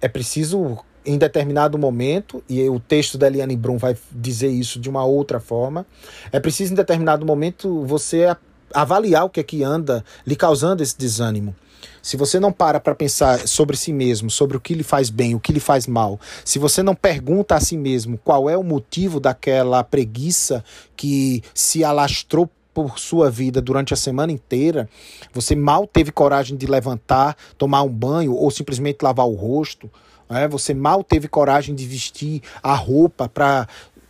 é 0.00 0.08
preciso 0.08 0.78
em 1.04 1.18
determinado 1.18 1.78
momento, 1.78 2.42
e 2.48 2.68
o 2.68 2.78
texto 2.78 3.16
da 3.16 3.26
Eliane 3.26 3.56
Brum 3.56 3.78
vai 3.78 3.96
dizer 4.12 4.48
isso 4.48 4.78
de 4.78 4.88
uma 4.88 5.04
outra 5.04 5.40
forma, 5.40 5.86
é 6.32 6.38
preciso 6.40 6.72
em 6.72 6.76
determinado 6.76 7.24
momento 7.24 7.84
você 7.84 8.36
avaliar 8.72 9.24
o 9.24 9.30
que 9.30 9.40
é 9.40 9.42
que 9.42 9.62
anda 9.62 10.04
lhe 10.26 10.36
causando 10.36 10.82
esse 10.82 10.96
desânimo. 10.96 11.54
Se 12.02 12.16
você 12.16 12.40
não 12.40 12.52
para 12.52 12.80
para 12.80 12.94
pensar 12.94 13.46
sobre 13.46 13.76
si 13.76 13.92
mesmo, 13.92 14.30
sobre 14.30 14.56
o 14.56 14.60
que 14.60 14.74
lhe 14.74 14.82
faz 14.82 15.10
bem, 15.10 15.34
o 15.34 15.40
que 15.40 15.52
lhe 15.52 15.60
faz 15.60 15.86
mal, 15.86 16.18
se 16.44 16.58
você 16.58 16.82
não 16.82 16.94
pergunta 16.94 17.54
a 17.54 17.60
si 17.60 17.76
mesmo 17.76 18.18
qual 18.18 18.48
é 18.48 18.56
o 18.56 18.62
motivo 18.62 19.20
daquela 19.20 19.82
preguiça 19.84 20.64
que 20.96 21.42
se 21.54 21.84
alastrou 21.84 22.48
por 22.72 22.98
sua 22.98 23.30
vida 23.30 23.60
durante 23.60 23.92
a 23.92 23.96
semana 23.96 24.30
inteira, 24.30 24.88
você 25.32 25.56
mal 25.56 25.86
teve 25.86 26.12
coragem 26.12 26.56
de 26.56 26.66
levantar, 26.66 27.36
tomar 27.56 27.82
um 27.82 27.88
banho 27.88 28.34
ou 28.34 28.50
simplesmente 28.50 29.02
lavar 29.02 29.26
o 29.26 29.34
rosto, 29.34 29.90
é, 30.28 30.46
você 30.46 30.74
mal 30.74 31.02
teve 31.02 31.28
coragem 31.28 31.74
de 31.74 31.86
vestir 31.86 32.42
a 32.62 32.74
roupa 32.74 33.28
para 33.28 33.66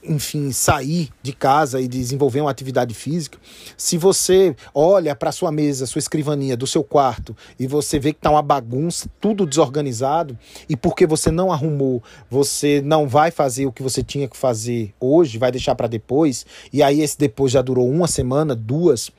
enfim, 0.09 0.51
sair 0.51 1.11
de 1.23 1.33
casa 1.33 1.81
e 1.81 1.87
desenvolver 1.87 2.41
uma 2.41 2.51
atividade 2.51 2.95
física, 2.95 3.39
se 3.77 3.99
você 3.99 4.57
olha 4.75 5.15
para 5.15 5.31
sua 5.31 5.53
mesa, 5.53 5.87
sua 5.87 5.99
escrivaninha 5.99 6.57
do 6.57 6.67
seu 6.67 6.83
quarto 6.83 7.37
e 7.59 7.67
você 7.67 7.99
vê 7.99 8.13
que 8.13 8.19
está 8.19 8.31
uma 8.31 8.43
bagunça, 8.43 9.09
tudo 9.21 9.47
desorganizado, 9.47 10.37
e 10.69 10.77
porque 10.77 11.07
você 11.07 11.31
não 11.31 11.53
arrumou, 11.53 12.03
você 12.31 12.81
não 12.85 13.07
vai 13.07 13.31
fazer 13.31 13.67
o 13.67 13.73
que 13.73 13.83
você 13.83 14.03
tinha 14.03 14.27
que 14.27 14.37
fazer 14.37 14.95
hoje, 14.99 15.39
vai 15.39 15.53
deixar 15.53 15.75
para 15.75 15.87
depois, 15.87 16.47
e 16.73 16.83
aí 16.83 17.01
esse 17.01 17.19
depois 17.19 17.53
já 17.53 17.61
durou 17.61 17.89
uma 17.89 18.07
semana, 18.07 18.55
duas. 18.55 19.11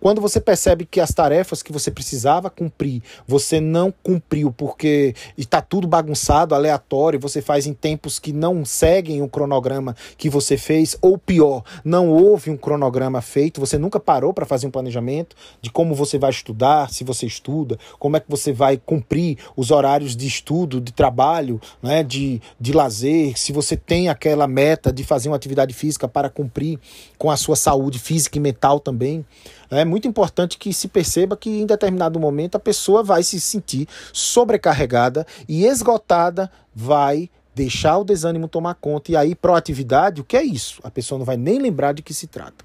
Quando 0.00 0.20
você 0.20 0.40
percebe 0.40 0.86
que 0.86 1.00
as 1.00 1.10
tarefas 1.10 1.62
que 1.62 1.72
você 1.72 1.90
precisava 1.90 2.48
cumprir, 2.48 3.02
você 3.26 3.60
não 3.60 3.92
cumpriu 4.02 4.52
porque 4.52 5.14
está 5.36 5.60
tudo 5.60 5.86
bagunçado, 5.86 6.54
aleatório, 6.54 7.18
você 7.18 7.42
faz 7.42 7.66
em 7.66 7.74
tempos 7.74 8.18
que 8.18 8.32
não 8.32 8.64
seguem 8.64 9.22
o 9.22 9.28
cronograma 9.28 9.96
que 10.16 10.28
você 10.36 10.58
fez, 10.58 10.96
ou 11.00 11.16
pior, 11.16 11.62
não 11.82 12.10
houve 12.10 12.50
um 12.50 12.58
cronograma 12.58 13.22
feito, 13.22 13.58
você 13.58 13.78
nunca 13.78 13.98
parou 13.98 14.34
para 14.34 14.44
fazer 14.44 14.66
um 14.66 14.70
planejamento 14.70 15.34
de 15.62 15.70
como 15.70 15.94
você 15.94 16.18
vai 16.18 16.30
estudar, 16.30 16.90
se 16.90 17.04
você 17.04 17.24
estuda, 17.26 17.78
como 17.98 18.18
é 18.18 18.20
que 18.20 18.30
você 18.30 18.52
vai 18.52 18.76
cumprir 18.76 19.38
os 19.56 19.70
horários 19.70 20.14
de 20.14 20.26
estudo, 20.26 20.78
de 20.78 20.92
trabalho, 20.92 21.58
né, 21.82 22.02
de, 22.02 22.42
de 22.60 22.72
lazer, 22.72 23.38
se 23.38 23.50
você 23.50 23.76
tem 23.76 24.10
aquela 24.10 24.46
meta 24.46 24.92
de 24.92 25.04
fazer 25.04 25.30
uma 25.30 25.36
atividade 25.36 25.72
física 25.72 26.06
para 26.06 26.28
cumprir 26.28 26.78
com 27.16 27.30
a 27.30 27.36
sua 27.36 27.56
saúde 27.56 27.98
física 27.98 28.36
e 28.36 28.40
mental 28.40 28.78
também. 28.78 29.24
É 29.70 29.84
muito 29.84 30.06
importante 30.06 30.58
que 30.58 30.72
se 30.72 30.86
perceba 30.86 31.36
que 31.36 31.48
em 31.48 31.66
determinado 31.66 32.20
momento 32.20 32.56
a 32.56 32.60
pessoa 32.60 33.02
vai 33.02 33.22
se 33.22 33.40
sentir 33.40 33.88
sobrecarregada 34.12 35.26
e 35.48 35.64
esgotada, 35.64 36.50
vai 36.74 37.30
deixar 37.56 37.96
o 37.96 38.04
desânimo 38.04 38.48
tomar 38.48 38.74
conta. 38.74 39.10
E 39.10 39.16
aí, 39.16 39.34
proatividade, 39.34 40.20
o 40.20 40.24
que 40.24 40.36
é 40.36 40.42
isso? 40.42 40.78
A 40.84 40.90
pessoa 40.90 41.18
não 41.18 41.24
vai 41.24 41.38
nem 41.38 41.58
lembrar 41.58 41.92
de 41.92 42.02
que 42.02 42.12
se 42.12 42.26
trata. 42.26 42.62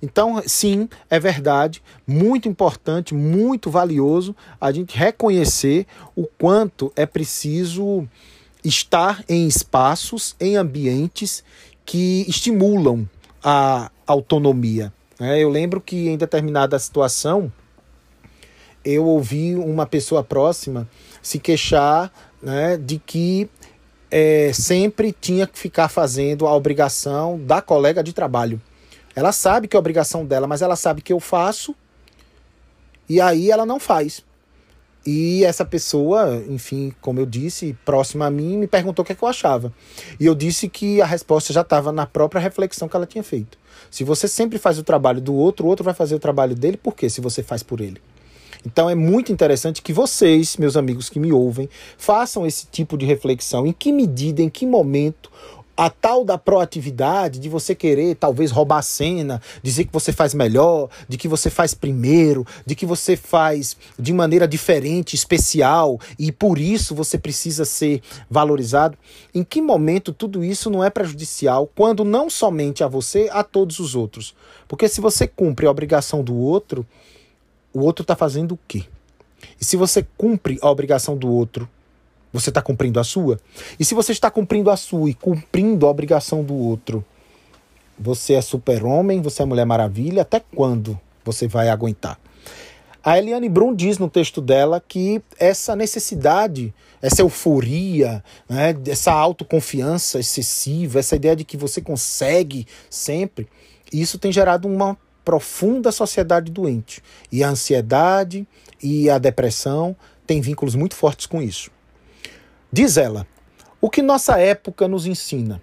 Então, 0.00 0.40
sim, 0.46 0.88
é 1.10 1.18
verdade, 1.18 1.82
muito 2.06 2.48
importante, 2.48 3.14
muito 3.14 3.68
valioso 3.68 4.36
a 4.60 4.70
gente 4.70 4.96
reconhecer 4.96 5.88
o 6.14 6.24
quanto 6.24 6.92
é 6.94 7.04
preciso 7.04 8.06
estar 8.62 9.24
em 9.28 9.48
espaços, 9.48 10.36
em 10.38 10.56
ambientes 10.56 11.42
que 11.84 12.24
estimulam 12.28 13.08
a 13.42 13.90
autonomia. 14.06 14.92
É, 15.18 15.42
eu 15.42 15.48
lembro 15.48 15.80
que 15.80 16.08
em 16.08 16.16
determinada 16.16 16.78
situação 16.78 17.52
eu 18.84 19.04
ouvi 19.04 19.56
uma 19.56 19.84
pessoa 19.84 20.22
próxima 20.22 20.88
se 21.20 21.40
queixar 21.40 22.12
né, 22.40 22.76
de 22.76 22.98
que 22.98 23.50
é, 24.10 24.52
sempre 24.52 25.12
tinha 25.12 25.46
que 25.46 25.58
ficar 25.58 25.88
fazendo 25.88 26.46
a 26.46 26.54
obrigação 26.54 27.38
da 27.38 27.60
colega 27.60 28.02
de 28.02 28.12
trabalho. 28.12 28.60
Ela 29.14 29.32
sabe 29.32 29.66
que 29.66 29.76
é 29.76 29.78
obrigação 29.78 30.24
dela, 30.24 30.46
mas 30.46 30.62
ela 30.62 30.76
sabe 30.76 31.02
que 31.02 31.12
eu 31.12 31.20
faço 31.20 31.74
e 33.08 33.20
aí 33.20 33.50
ela 33.50 33.66
não 33.66 33.80
faz. 33.80 34.22
E 35.06 35.42
essa 35.44 35.64
pessoa, 35.64 36.42
enfim, 36.48 36.92
como 37.00 37.18
eu 37.18 37.24
disse, 37.24 37.76
próxima 37.84 38.26
a 38.26 38.30
mim, 38.30 38.58
me 38.58 38.66
perguntou 38.66 39.02
o 39.02 39.06
que, 39.06 39.12
é 39.12 39.14
que 39.14 39.22
eu 39.22 39.28
achava. 39.28 39.72
E 40.20 40.26
eu 40.26 40.34
disse 40.34 40.68
que 40.68 41.00
a 41.00 41.06
resposta 41.06 41.52
já 41.52 41.62
estava 41.62 41.90
na 41.90 42.06
própria 42.06 42.40
reflexão 42.40 42.88
que 42.88 42.94
ela 42.94 43.06
tinha 43.06 43.24
feito. 43.24 43.58
Se 43.90 44.04
você 44.04 44.28
sempre 44.28 44.58
faz 44.58 44.78
o 44.78 44.82
trabalho 44.82 45.20
do 45.20 45.34
outro, 45.34 45.64
o 45.64 45.68
outro 45.68 45.84
vai 45.84 45.94
fazer 45.94 46.14
o 46.14 46.18
trabalho 46.18 46.54
dele, 46.54 46.76
por 46.76 46.94
quê? 46.94 47.08
Se 47.08 47.20
você 47.20 47.42
faz 47.42 47.62
por 47.62 47.80
ele. 47.80 48.02
Então 48.66 48.88
é 48.88 48.94
muito 48.94 49.32
interessante 49.32 49.82
que 49.82 49.92
vocês, 49.92 50.56
meus 50.56 50.76
amigos 50.76 51.08
que 51.08 51.20
me 51.20 51.32
ouvem, 51.32 51.68
façam 51.96 52.46
esse 52.46 52.66
tipo 52.66 52.96
de 52.96 53.06
reflexão. 53.06 53.66
Em 53.66 53.72
que 53.72 53.92
medida, 53.92 54.42
em 54.42 54.48
que 54.48 54.66
momento 54.66 55.30
a 55.78 55.88
tal 55.88 56.24
da 56.24 56.36
proatividade, 56.36 57.38
de 57.38 57.48
você 57.48 57.72
querer 57.72 58.16
talvez 58.16 58.50
roubar 58.50 58.78
a 58.78 58.82
cena, 58.82 59.40
dizer 59.62 59.84
que 59.84 59.92
você 59.92 60.10
faz 60.10 60.34
melhor, 60.34 60.88
de 61.08 61.16
que 61.16 61.28
você 61.28 61.48
faz 61.48 61.72
primeiro, 61.72 62.44
de 62.66 62.74
que 62.74 62.84
você 62.84 63.16
faz 63.16 63.76
de 63.96 64.12
maneira 64.12 64.48
diferente, 64.48 65.14
especial 65.14 66.00
e 66.18 66.32
por 66.32 66.58
isso 66.58 66.96
você 66.96 67.16
precisa 67.16 67.64
ser 67.64 68.02
valorizado. 68.28 68.98
Em 69.32 69.44
que 69.44 69.62
momento 69.62 70.12
tudo 70.12 70.42
isso 70.42 70.68
não 70.68 70.82
é 70.82 70.90
prejudicial 70.90 71.70
quando 71.76 72.04
não 72.04 72.28
somente 72.28 72.82
a 72.82 72.88
você, 72.88 73.28
a 73.30 73.44
todos 73.44 73.78
os 73.78 73.94
outros? 73.94 74.34
Porque 74.66 74.88
se 74.88 75.00
você 75.00 75.28
cumpre 75.28 75.64
a 75.64 75.70
obrigação 75.70 76.24
do 76.24 76.34
outro, 76.34 76.84
o 77.72 77.80
outro 77.80 78.02
está 78.02 78.16
fazendo 78.16 78.52
o 78.52 78.58
quê? 78.68 78.84
E 79.60 79.64
se 79.64 79.76
você 79.76 80.06
cumpre 80.16 80.58
a 80.60 80.70
obrigação 80.70 81.16
do 81.16 81.30
outro, 81.30 81.68
Você 82.32 82.50
está 82.50 82.60
cumprindo 82.60 83.00
a 83.00 83.04
sua? 83.04 83.40
E 83.78 83.84
se 83.84 83.94
você 83.94 84.12
está 84.12 84.30
cumprindo 84.30 84.70
a 84.70 84.76
sua 84.76 85.08
e 85.08 85.14
cumprindo 85.14 85.86
a 85.86 85.90
obrigação 85.90 86.44
do 86.44 86.54
outro, 86.54 87.04
você 87.98 88.34
é 88.34 88.40
super-homem, 88.40 89.22
você 89.22 89.42
é 89.42 89.46
Mulher 89.46 89.64
Maravilha, 89.64 90.22
até 90.22 90.40
quando 90.54 90.98
você 91.24 91.48
vai 91.48 91.68
aguentar? 91.68 92.18
A 93.02 93.16
Eliane 93.16 93.48
Brum 93.48 93.74
diz 93.74 93.96
no 93.96 94.10
texto 94.10 94.40
dela 94.42 94.82
que 94.86 95.22
essa 95.38 95.74
necessidade, 95.74 96.74
essa 97.00 97.22
euforia, 97.22 98.22
né, 98.48 98.76
essa 98.86 99.12
autoconfiança 99.12 100.18
excessiva, 100.18 100.98
essa 100.98 101.16
ideia 101.16 101.34
de 101.34 101.44
que 101.44 101.56
você 101.56 101.80
consegue 101.80 102.66
sempre, 102.90 103.48
isso 103.90 104.18
tem 104.18 104.30
gerado 104.30 104.68
uma 104.68 104.98
profunda 105.28 105.92
sociedade 105.92 106.50
doente. 106.50 107.02
E 107.30 107.44
a 107.44 107.50
ansiedade 107.50 108.48
e 108.82 109.10
a 109.10 109.18
depressão 109.18 109.94
têm 110.26 110.40
vínculos 110.40 110.74
muito 110.74 110.94
fortes 110.94 111.26
com 111.26 111.42
isso. 111.42 111.70
Diz 112.72 112.96
ela: 112.96 113.26
o 113.78 113.90
que 113.90 114.00
nossa 114.00 114.40
época 114.40 114.88
nos 114.88 115.04
ensina? 115.04 115.60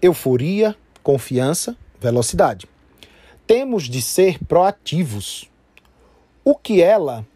Euforia, 0.00 0.76
confiança, 1.02 1.76
velocidade. 2.00 2.68
Temos 3.44 3.88
de 3.88 4.00
ser 4.00 4.38
proativos. 4.44 5.50
O 6.44 6.54
que 6.54 6.80
ela 6.80 7.26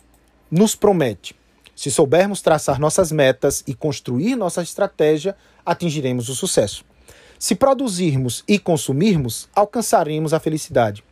nos 0.48 0.76
promete? 0.76 1.34
Se 1.74 1.90
soubermos 1.90 2.40
traçar 2.40 2.78
nossas 2.78 3.10
metas 3.10 3.64
e 3.66 3.74
construir 3.74 4.36
nossa 4.36 4.62
estratégia, 4.62 5.34
atingiremos 5.66 6.28
o 6.28 6.34
sucesso. 6.36 6.84
Se 7.40 7.56
produzirmos 7.56 8.44
e 8.46 8.56
consumirmos, 8.56 9.48
alcançaremos 9.52 10.32
a 10.32 10.38
felicidade. 10.38 11.02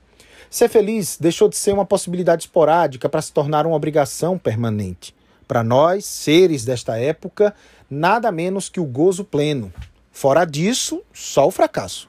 Ser 0.51 0.69
feliz 0.69 1.17
deixou 1.17 1.49
de 1.49 1.57
ser 1.57 1.73
uma 1.73 1.87
possibilidade 1.87 2.43
esporádica 2.43 3.09
para 3.09 3.23
se 3.23 3.33
tornar 3.33 3.65
uma 3.67 3.77
obrigação 3.77 4.37
permanente. 4.37 5.15
Para 5.47 5.63
nós, 5.63 6.05
seres 6.05 6.65
desta 6.65 6.99
época, 6.99 7.55
nada 7.89 8.33
menos 8.33 8.69
que 8.69 8.81
o 8.81 8.85
gozo 8.85 9.25
pleno. 9.25 9.73
Fora 10.11 10.45
disso, 10.45 11.03
só 11.13 11.47
o 11.47 11.53
fracasso. 11.53 12.09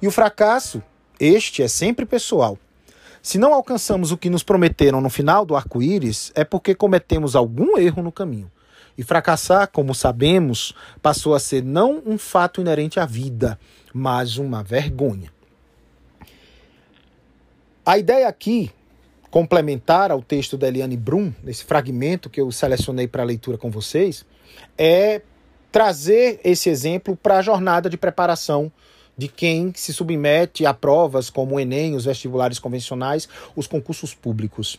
E 0.00 0.08
o 0.08 0.10
fracasso, 0.10 0.82
este 1.20 1.62
é 1.62 1.68
sempre 1.68 2.06
pessoal. 2.06 2.58
Se 3.22 3.36
não 3.36 3.52
alcançamos 3.52 4.10
o 4.10 4.16
que 4.16 4.30
nos 4.30 4.42
prometeram 4.42 5.02
no 5.02 5.10
final 5.10 5.44
do 5.44 5.54
arco-íris, 5.54 6.32
é 6.34 6.44
porque 6.44 6.74
cometemos 6.74 7.36
algum 7.36 7.76
erro 7.76 8.02
no 8.02 8.10
caminho. 8.10 8.50
E 8.96 9.02
fracassar, 9.02 9.68
como 9.70 9.94
sabemos, 9.94 10.74
passou 11.02 11.34
a 11.34 11.40
ser 11.40 11.62
não 11.62 12.02
um 12.06 12.16
fato 12.16 12.62
inerente 12.62 12.98
à 12.98 13.04
vida, 13.04 13.58
mas 13.92 14.38
uma 14.38 14.62
vergonha. 14.62 15.30
A 17.84 17.98
ideia 17.98 18.28
aqui 18.28 18.70
complementar 19.28 20.12
ao 20.12 20.22
texto 20.22 20.56
da 20.56 20.68
Eliane 20.68 20.96
Brum, 20.96 21.32
nesse 21.42 21.64
fragmento 21.64 22.30
que 22.30 22.40
eu 22.40 22.52
selecionei 22.52 23.08
para 23.08 23.24
leitura 23.24 23.58
com 23.58 23.72
vocês, 23.72 24.24
é 24.78 25.20
trazer 25.72 26.38
esse 26.44 26.68
exemplo 26.68 27.16
para 27.16 27.38
a 27.38 27.42
jornada 27.42 27.90
de 27.90 27.96
preparação 27.96 28.70
de 29.18 29.26
quem 29.26 29.72
se 29.74 29.92
submete 29.92 30.64
a 30.64 30.72
provas 30.72 31.28
como 31.28 31.56
o 31.56 31.60
Enem, 31.60 31.96
os 31.96 32.04
vestibulares 32.04 32.60
convencionais, 32.60 33.28
os 33.56 33.66
concursos 33.66 34.14
públicos. 34.14 34.78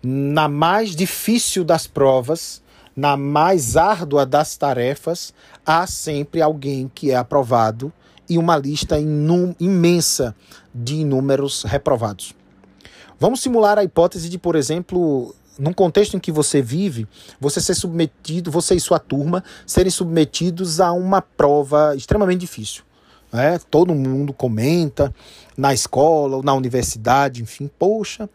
Na 0.00 0.48
mais 0.48 0.94
difícil 0.94 1.64
das 1.64 1.88
provas, 1.88 2.62
na 2.94 3.16
mais 3.16 3.76
árdua 3.76 4.24
das 4.24 4.56
tarefas, 4.56 5.34
há 5.64 5.88
sempre 5.88 6.40
alguém 6.40 6.88
que 6.94 7.10
é 7.10 7.16
aprovado 7.16 7.92
e 8.28 8.38
uma 8.38 8.56
lista 8.56 8.96
imensa 8.98 10.34
de 10.76 11.04
números 11.04 11.62
reprovados. 11.64 12.34
Vamos 13.18 13.40
simular 13.40 13.78
a 13.78 13.84
hipótese 13.84 14.28
de, 14.28 14.38
por 14.38 14.56
exemplo, 14.56 15.34
num 15.58 15.72
contexto 15.72 16.16
em 16.16 16.20
que 16.20 16.30
você 16.30 16.60
vive, 16.60 17.08
você 17.40 17.60
ser 17.60 17.74
submetido, 17.74 18.50
você 18.50 18.74
e 18.74 18.80
sua 18.80 18.98
turma 18.98 19.42
serem 19.66 19.90
submetidos 19.90 20.80
a 20.80 20.92
uma 20.92 21.22
prova 21.22 21.94
extremamente 21.96 22.40
difícil. 22.40 22.82
Né? 23.32 23.58
Todo 23.70 23.94
mundo 23.94 24.32
comenta 24.32 25.14
na 25.56 25.72
escola 25.72 26.36
ou 26.36 26.42
na 26.42 26.52
universidade, 26.52 27.42
enfim, 27.42 27.70
poxa, 27.78 28.28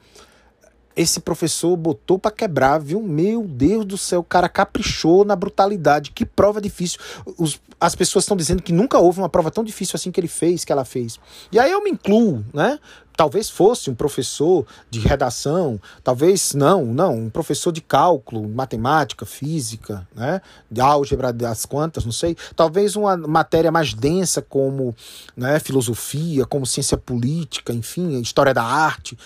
esse 0.95 1.19
professor 1.19 1.75
botou 1.75 2.19
para 2.19 2.31
quebrar, 2.31 2.79
viu? 2.79 3.01
Meu 3.01 3.43
Deus 3.47 3.85
do 3.85 3.97
céu, 3.97 4.19
o 4.19 4.23
cara 4.23 4.49
caprichou 4.49 5.23
na 5.23 5.35
brutalidade. 5.35 6.11
Que 6.11 6.25
prova 6.25 6.59
difícil. 6.59 6.99
Os, 7.37 7.59
as 7.79 7.95
pessoas 7.95 8.23
estão 8.23 8.37
dizendo 8.37 8.61
que 8.61 8.73
nunca 8.73 8.99
houve 8.99 9.19
uma 9.19 9.29
prova 9.29 9.49
tão 9.49 9.63
difícil 9.63 9.95
assim 9.95 10.11
que 10.11 10.19
ele 10.19 10.27
fez, 10.27 10.63
que 10.63 10.71
ela 10.71 10.85
fez. 10.85 11.19
E 11.51 11.59
aí 11.59 11.71
eu 11.71 11.83
me 11.83 11.91
incluo, 11.91 12.45
né? 12.53 12.79
Talvez 13.15 13.49
fosse 13.49 13.89
um 13.89 13.95
professor 13.95 14.65
de 14.89 14.99
redação, 14.99 15.79
talvez 16.03 16.53
não, 16.53 16.85
não, 16.85 17.25
um 17.25 17.29
professor 17.29 17.71
de 17.71 17.81
cálculo, 17.81 18.47
matemática, 18.47 19.25
física, 19.25 20.07
né? 20.15 20.41
De 20.69 20.81
álgebra 20.81 21.31
das 21.31 21.65
quantas, 21.65 22.05
não 22.05 22.11
sei. 22.11 22.35
Talvez 22.55 22.95
uma 22.95 23.15
matéria 23.17 23.71
mais 23.71 23.93
densa 23.93 24.41
como 24.41 24.95
né, 25.35 25.59
filosofia, 25.59 26.45
como 26.45 26.65
ciência 26.65 26.97
política, 26.97 27.73
enfim, 27.73 28.19
história 28.19 28.53
da 28.53 28.63
arte 28.63 29.17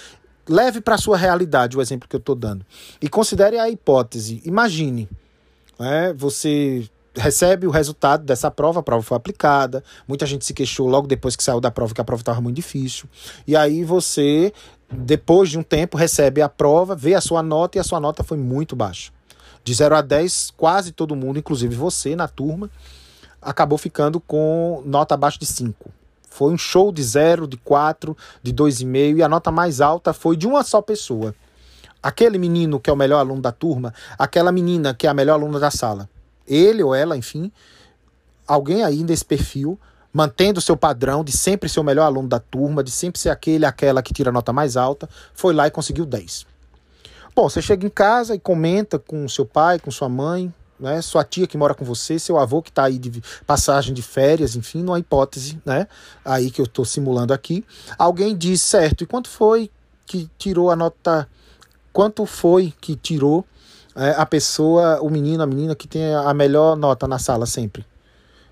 leve 0.48 0.82
para 0.82 0.96
a 0.96 0.98
sua 0.98 1.18
realidade 1.18 1.78
o 1.78 1.82
exemplo 1.82 2.08
que 2.08 2.16
eu 2.16 2.20
estou 2.20 2.36
dando. 2.36 2.66
E 3.02 3.10
considere 3.10 3.58
a 3.58 3.70
hipótese. 3.70 4.42
Imagine, 4.46 5.10
né, 5.80 6.14
você 6.14 6.88
recebe 7.16 7.66
o 7.66 7.72
resultado 7.72 8.24
dessa 8.24 8.52
prova, 8.52 8.82
a 8.82 8.84
prova 8.84 9.02
foi 9.02 9.16
aplicada, 9.16 9.84
muita 10.08 10.26
gente 10.26 10.46
se 10.46 10.54
queixou 10.54 10.88
logo 10.88 11.08
depois 11.08 11.36
que 11.36 11.44
saiu 11.44 11.62
da 11.62 11.72
prova 11.72 11.94
que 11.94 12.02
a 12.02 12.04
prova 12.04 12.22
estava 12.22 12.42
muito 12.42 12.56
difícil. 12.56 13.08
E 13.48 13.56
aí 13.56 13.84
você, 13.84 14.54
depois 14.92 15.50
de 15.50 15.58
um 15.58 15.64
tempo, 15.64 15.98
recebe 15.98 16.42
a 16.42 16.50
prova, 16.50 16.96
vê 16.96 17.14
a 17.14 17.22
sua 17.22 17.42
nota 17.42 17.78
e 17.78 17.80
a 17.80 17.84
sua 17.84 18.00
nota 18.00 18.24
foi 18.24 18.38
muito 18.38 18.76
baixa. 18.76 19.12
De 19.64 19.74
0 19.74 19.96
a 19.96 20.02
10, 20.02 20.54
quase 20.56 20.92
todo 20.92 21.16
mundo, 21.16 21.40
inclusive 21.40 21.74
você 21.76 22.16
na 22.16 22.28
turma, 22.28 22.70
acabou 23.42 23.78
ficando 23.78 24.20
com 24.20 24.84
nota 24.86 25.16
abaixo 25.16 25.40
de 25.40 25.46
5. 25.46 25.90
Foi 26.36 26.52
um 26.52 26.58
show 26.58 26.92
de 26.92 27.02
zero, 27.02 27.48
de 27.48 27.56
quatro, 27.56 28.16
de 28.44 28.52
dois 28.52 28.82
e 28.82 28.86
meio, 28.86 29.18
e 29.18 29.24
a 29.24 29.30
nota 29.30 29.52
mais 29.52 29.80
alta 29.80 30.12
foi 30.12 30.36
de 30.36 30.46
uma 30.46 30.66
só 30.66 30.82
pessoa. 30.82 31.34
Aquele 32.04 32.38
menino 32.38 32.78
que 32.78 32.90
é 32.90 32.94
o 32.94 32.96
melhor 32.96 33.20
aluno 33.20 33.42
da 33.42 33.54
turma, 33.54 33.94
aquela 34.20 34.52
menina 34.52 34.94
que 34.94 35.08
é 35.08 35.10
a 35.10 35.14
melhor 35.14 35.36
aluna 35.36 35.62
da 35.62 35.72
sala. 35.72 36.10
Ele 36.46 36.84
ou 36.84 36.94
ela, 36.94 37.16
enfim, 37.16 37.50
alguém 38.46 38.84
aí 38.84 39.02
nesse 39.02 39.24
perfil, 39.24 39.80
mantendo 40.12 40.60
o 40.60 40.62
seu 40.62 40.76
padrão 40.76 41.24
de 41.24 41.32
sempre 41.32 41.70
ser 41.70 41.80
o 41.80 41.86
melhor 41.86 42.04
aluno 42.04 42.28
da 42.28 42.38
turma, 42.38 42.84
de 42.84 42.92
sempre 42.92 43.18
ser 43.18 43.30
aquele, 43.30 43.66
aquela 43.66 44.04
que 44.04 44.14
tira 44.14 44.30
a 44.30 44.34
nota 44.34 44.52
mais 44.52 44.76
alta, 44.76 45.08
foi 45.34 45.54
lá 45.54 45.68
e 45.68 45.72
conseguiu 45.72 46.06
10. 46.06 46.46
Bom, 47.34 47.48
você 47.48 47.62
chega 47.62 47.88
em 47.88 47.90
casa 47.90 48.36
e 48.36 48.40
comenta 48.40 49.00
com 49.00 49.26
seu 49.30 49.46
pai, 49.46 49.80
com 49.80 49.90
sua 49.90 50.10
mãe, 50.10 50.54
né? 50.80 51.02
Sua 51.02 51.24
tia 51.24 51.48
que 51.48 51.58
mora 51.58 51.74
com 51.74 51.86
você, 51.86 52.20
seu 52.20 52.38
avô 52.38 52.62
que 52.62 52.70
está 52.70 52.86
aí 52.86 52.98
de 52.98 53.22
passagem 53.46 53.94
de 53.94 54.02
férias, 54.02 54.56
enfim, 54.56 54.84
numa 54.84 55.00
hipótese, 55.00 55.60
né? 55.66 55.88
Aí 56.24 56.52
que 56.52 56.62
eu 56.62 56.66
estou 56.66 56.86
simulando 56.86 57.34
aqui. 57.34 57.64
Alguém 57.98 58.36
diz, 58.36 58.62
certo, 58.62 59.04
e 59.04 59.08
quanto 59.08 59.30
foi 59.30 59.70
que 60.06 60.30
tirou 60.38 60.70
a 60.70 60.76
nota? 60.76 61.28
Quanto 61.92 62.26
foi 62.26 62.74
que 62.82 62.96
tirou 62.96 63.46
é, 63.96 64.12
a 64.18 64.26
pessoa, 64.26 65.02
o 65.02 65.10
menino, 65.10 65.42
a 65.42 65.48
menina 65.48 65.76
que 65.76 65.88
tem 65.88 66.14
a 66.14 66.34
melhor 66.34 66.76
nota 66.76 67.08
na 67.08 67.18
sala 67.18 67.46
sempre? 67.46 67.86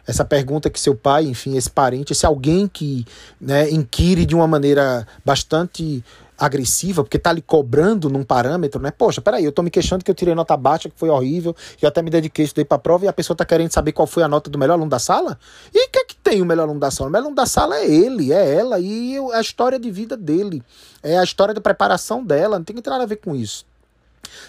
Essa 0.05 0.25
pergunta 0.25 0.69
que 0.69 0.79
seu 0.79 0.95
pai, 0.95 1.25
enfim, 1.25 1.55
esse 1.55 1.69
parente, 1.69 2.11
esse 2.11 2.25
alguém 2.25 2.67
que 2.67 3.05
né, 3.39 3.69
inquire 3.69 4.25
de 4.25 4.35
uma 4.35 4.45
maneira 4.45 5.07
bastante 5.23 6.03
agressiva, 6.37 7.03
porque 7.03 7.19
tá 7.19 7.31
lhe 7.31 7.41
cobrando 7.41 8.09
num 8.09 8.23
parâmetro, 8.23 8.81
né? 8.81 8.91
Poxa, 8.91 9.21
peraí, 9.21 9.45
eu 9.45 9.51
tô 9.51 9.61
me 9.61 9.69
queixando 9.69 10.03
que 10.03 10.11
eu 10.11 10.15
tirei 10.15 10.35
nota 10.35 10.55
baixa, 10.57 10.89
que 10.89 10.97
foi 10.97 11.09
horrível, 11.09 11.55
eu 11.81 11.87
até 11.87 12.01
me 12.01 12.09
dediquei, 12.09 12.45
estudei 12.45 12.65
pra 12.65 12.77
prova, 12.77 13.05
e 13.05 13.07
a 13.07 13.13
pessoa 13.13 13.35
tá 13.35 13.45
querendo 13.45 13.71
saber 13.71 13.91
qual 13.91 14.07
foi 14.07 14.23
a 14.23 14.27
nota 14.27 14.49
do 14.49 14.57
melhor 14.57 14.73
aluno 14.73 14.89
da 14.89 14.99
sala? 14.99 15.37
E 15.73 15.87
o 15.87 15.89
que 15.89 15.99
é 15.99 16.05
que 16.05 16.15
tem 16.15 16.41
o 16.41 16.45
melhor 16.45 16.63
aluno 16.63 16.79
da 16.79 16.91
sala? 16.91 17.09
O 17.09 17.11
melhor 17.11 17.23
aluno 17.23 17.35
da 17.35 17.45
sala 17.45 17.77
é 17.77 17.85
ele, 17.85 18.33
é 18.33 18.55
ela, 18.55 18.79
e 18.79 19.17
a 19.33 19.41
história 19.41 19.79
de 19.79 19.89
vida 19.91 20.17
dele. 20.17 20.63
É 21.01 21.17
a 21.17 21.23
história 21.23 21.53
de 21.53 21.61
preparação 21.61 22.23
dela, 22.23 22.57
não 22.57 22.65
tem 22.65 22.75
nada 22.75 23.03
a 23.03 23.07
ver 23.07 23.17
com 23.17 23.35
isso. 23.35 23.65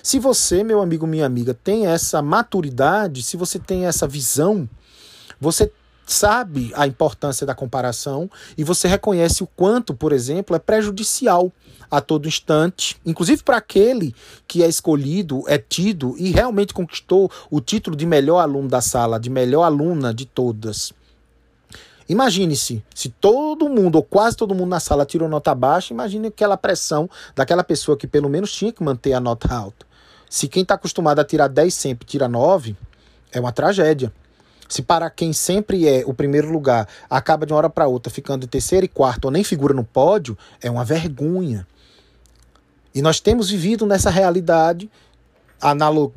Se 0.03 0.19
você, 0.19 0.63
meu 0.63 0.81
amigo, 0.81 1.07
minha 1.07 1.27
amiga, 1.27 1.53
tem 1.53 1.87
essa 1.87 2.23
maturidade, 2.23 3.23
se 3.23 3.37
você 3.37 3.59
tem 3.59 3.87
essa 3.87 4.07
visão, 4.07 4.69
você 5.41 5.71
sabe 6.07 6.73
a 6.75 6.87
importância 6.87 7.47
da 7.47 7.55
comparação 7.55 8.31
e 8.57 8.65
você 8.65 8.87
reconhece 8.89 9.43
o 9.43 9.47
quanto, 9.47 9.95
por 9.95 10.13
exemplo, 10.13 10.55
é 10.55 10.59
prejudicial 10.59 11.53
a 11.91 12.01
todo 12.01 12.29
instante, 12.29 12.97
inclusive 13.05 13.43
para 13.43 13.57
aquele 13.57 14.15
que 14.47 14.63
é 14.63 14.69
escolhido, 14.69 15.45
é 15.47 15.59
tido 15.59 16.15
e 16.19 16.31
realmente 16.31 16.75
conquistou 16.75 17.31
o 17.51 17.61
título 17.61 17.97
de 17.97 18.07
melhor 18.07 18.41
aluno 18.41 18.69
da 18.69 18.81
sala, 18.81 19.21
de 19.21 19.31
melhor 19.31 19.63
aluna 19.65 20.13
de 20.13 20.27
todas. 20.27 20.93
Imagine-se, 22.09 22.85
se 22.95 23.09
todo 23.09 23.69
mundo, 23.69 23.97
ou 23.97 24.03
quase 24.03 24.37
todo 24.37 24.55
mundo 24.55 24.69
na 24.69 24.81
sala 24.81 25.07
tirou 25.07 25.29
nota 25.29 25.55
baixa, 25.55 25.95
imagine 25.95 26.29
aquela 26.29 26.57
pressão 26.57 27.09
daquela 27.35 27.65
pessoa 27.65 27.97
que 27.97 28.07
pelo 28.07 28.29
menos 28.29 28.53
tinha 28.53 28.73
que 28.73 28.83
manter 28.83 29.15
a 29.15 29.21
nota 29.21 29.55
alta. 29.55 29.87
Se 30.29 30.49
quem 30.49 30.63
está 30.63 30.75
acostumado 30.75 31.21
a 31.21 31.25
tirar 31.25 31.49
10 31.49 31.73
sempre 31.73 32.07
tira 32.07 32.29
9, 32.29 32.77
é 33.33 33.41
uma 33.41 33.53
tragédia. 33.53 34.13
Se 34.69 34.83
para 34.83 35.09
quem 35.11 35.33
sempre 35.33 35.87
é 35.87 36.05
o 36.07 36.15
primeiro 36.15 36.51
lugar 36.51 36.89
acaba 37.09 37.47
de 37.47 37.53
uma 37.53 37.59
hora 37.59 37.71
para 37.71 37.87
outra 37.87 38.13
ficando 38.13 38.45
em 38.45 38.49
terceiro 38.49 38.87
e 38.87 38.89
quarto 38.89 39.27
ou 39.27 39.31
nem 39.31 39.45
figura 39.45 39.75
no 39.75 39.85
pódio, 39.85 40.37
é 40.61 40.71
uma 40.71 40.85
vergonha. 40.85 41.67
E 42.95 43.03
nós 43.03 43.21
temos 43.21 43.51
vivido 43.51 43.87
nessa 43.87 44.09
realidade 44.09 44.91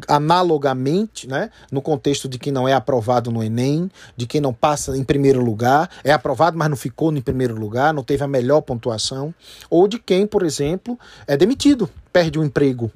analogamente, 0.07 1.27
né, 1.27 1.49
no 1.71 1.81
contexto 1.81 2.27
de 2.27 2.37
quem 2.37 2.51
não 2.51 2.67
é 2.67 2.73
aprovado 2.73 3.31
no 3.31 3.41
Enem, 3.41 3.89
de 4.15 4.27
quem 4.27 4.41
não 4.41 4.53
passa 4.53 4.97
em 4.97 5.03
primeiro 5.03 5.41
lugar, 5.43 5.89
é 6.03 6.11
aprovado, 6.11 6.57
mas 6.57 6.69
não 6.69 6.75
ficou 6.75 7.13
em 7.13 7.21
primeiro 7.21 7.55
lugar, 7.55 7.93
não 7.93 8.03
teve 8.03 8.23
a 8.23 8.27
melhor 8.27 8.61
pontuação, 8.61 9.33
ou 9.69 9.87
de 9.87 9.99
quem, 9.99 10.27
por 10.27 10.43
exemplo, 10.43 10.99
é 11.25 11.37
demitido, 11.37 11.89
perde 12.11 12.37
o 12.37 12.43
emprego. 12.43 12.91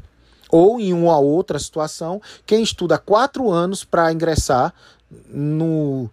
Ou 0.50 0.82
em 0.82 0.92
uma 0.92 1.18
outra 1.18 1.58
situação, 1.58 2.22
quem 2.46 2.62
estuda 2.62 2.98
quatro 2.98 3.50
anos 3.50 3.86
para 3.86 4.12
ingressar 4.12 4.74
no, 5.30 6.10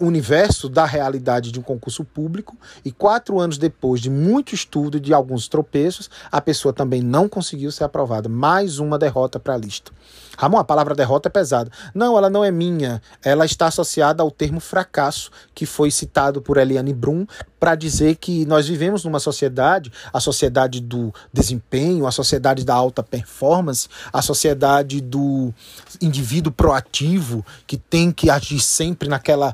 universo 0.00 0.68
da 0.68 0.84
realidade 0.84 1.50
de 1.50 1.58
um 1.58 1.62
concurso 1.62 2.04
público 2.04 2.56
e 2.84 2.92
quatro 2.92 3.38
anos 3.38 3.58
depois 3.58 4.00
de 4.00 4.08
muito 4.08 4.54
estudo 4.54 4.96
e 4.96 5.00
de 5.00 5.12
alguns 5.12 5.48
tropeços, 5.48 6.08
a 6.30 6.40
pessoa 6.40 6.72
também 6.72 7.02
não 7.02 7.28
conseguiu 7.28 7.70
ser 7.72 7.84
aprovada. 7.84 8.28
Mais 8.28 8.78
uma 8.78 8.98
derrota 8.98 9.40
para 9.40 9.54
a 9.54 9.58
lista. 9.58 9.92
Ramon, 10.38 10.58
a 10.58 10.64
palavra 10.64 10.94
derrota 10.94 11.28
é 11.28 11.30
pesada. 11.30 11.68
Não, 11.92 12.16
ela 12.16 12.30
não 12.30 12.44
é 12.44 12.50
minha. 12.52 13.02
Ela 13.24 13.44
está 13.44 13.66
associada 13.66 14.22
ao 14.22 14.30
termo 14.30 14.60
fracasso, 14.60 15.32
que 15.52 15.66
foi 15.66 15.90
citado 15.90 16.40
por 16.40 16.58
Eliane 16.58 16.94
Brum 16.94 17.26
para 17.58 17.74
dizer 17.74 18.14
que 18.14 18.46
nós 18.46 18.68
vivemos 18.68 19.04
numa 19.04 19.18
sociedade, 19.18 19.92
a 20.12 20.20
sociedade 20.20 20.80
do 20.80 21.12
desempenho, 21.32 22.06
a 22.06 22.12
sociedade 22.12 22.64
da 22.64 22.72
alta 22.72 23.02
performance, 23.02 23.88
a 24.12 24.22
sociedade 24.22 25.00
do 25.00 25.52
indivíduo 26.00 26.52
proativo 26.52 27.44
que 27.66 27.76
tem 27.76 28.12
que 28.12 28.30
agir 28.30 28.60
sempre 28.60 29.08
naquela 29.08 29.52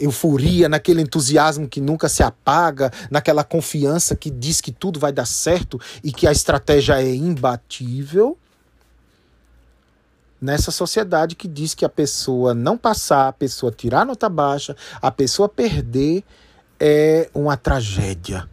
euforia, 0.00 0.66
naquele 0.66 1.02
entusiasmo 1.02 1.68
que 1.68 1.78
nunca 1.78 2.08
se 2.08 2.22
apaga, 2.22 2.90
naquela 3.10 3.44
confiança 3.44 4.16
que 4.16 4.30
diz 4.30 4.62
que 4.62 4.72
tudo 4.72 4.98
vai 4.98 5.12
dar 5.12 5.26
certo 5.26 5.78
e 6.02 6.10
que 6.10 6.26
a 6.26 6.32
estratégia 6.32 7.02
é 7.02 7.14
imbatível. 7.14 8.38
Nessa 10.42 10.72
sociedade 10.72 11.36
que 11.36 11.46
diz 11.46 11.72
que 11.72 11.84
a 11.84 11.88
pessoa 11.88 12.52
não 12.52 12.76
passar, 12.76 13.28
a 13.28 13.32
pessoa 13.32 13.70
tirar 13.70 14.04
nota 14.04 14.28
baixa, 14.28 14.76
a 15.00 15.08
pessoa 15.08 15.48
perder 15.48 16.24
é 16.80 17.30
uma 17.32 17.56
tragédia 17.56 18.48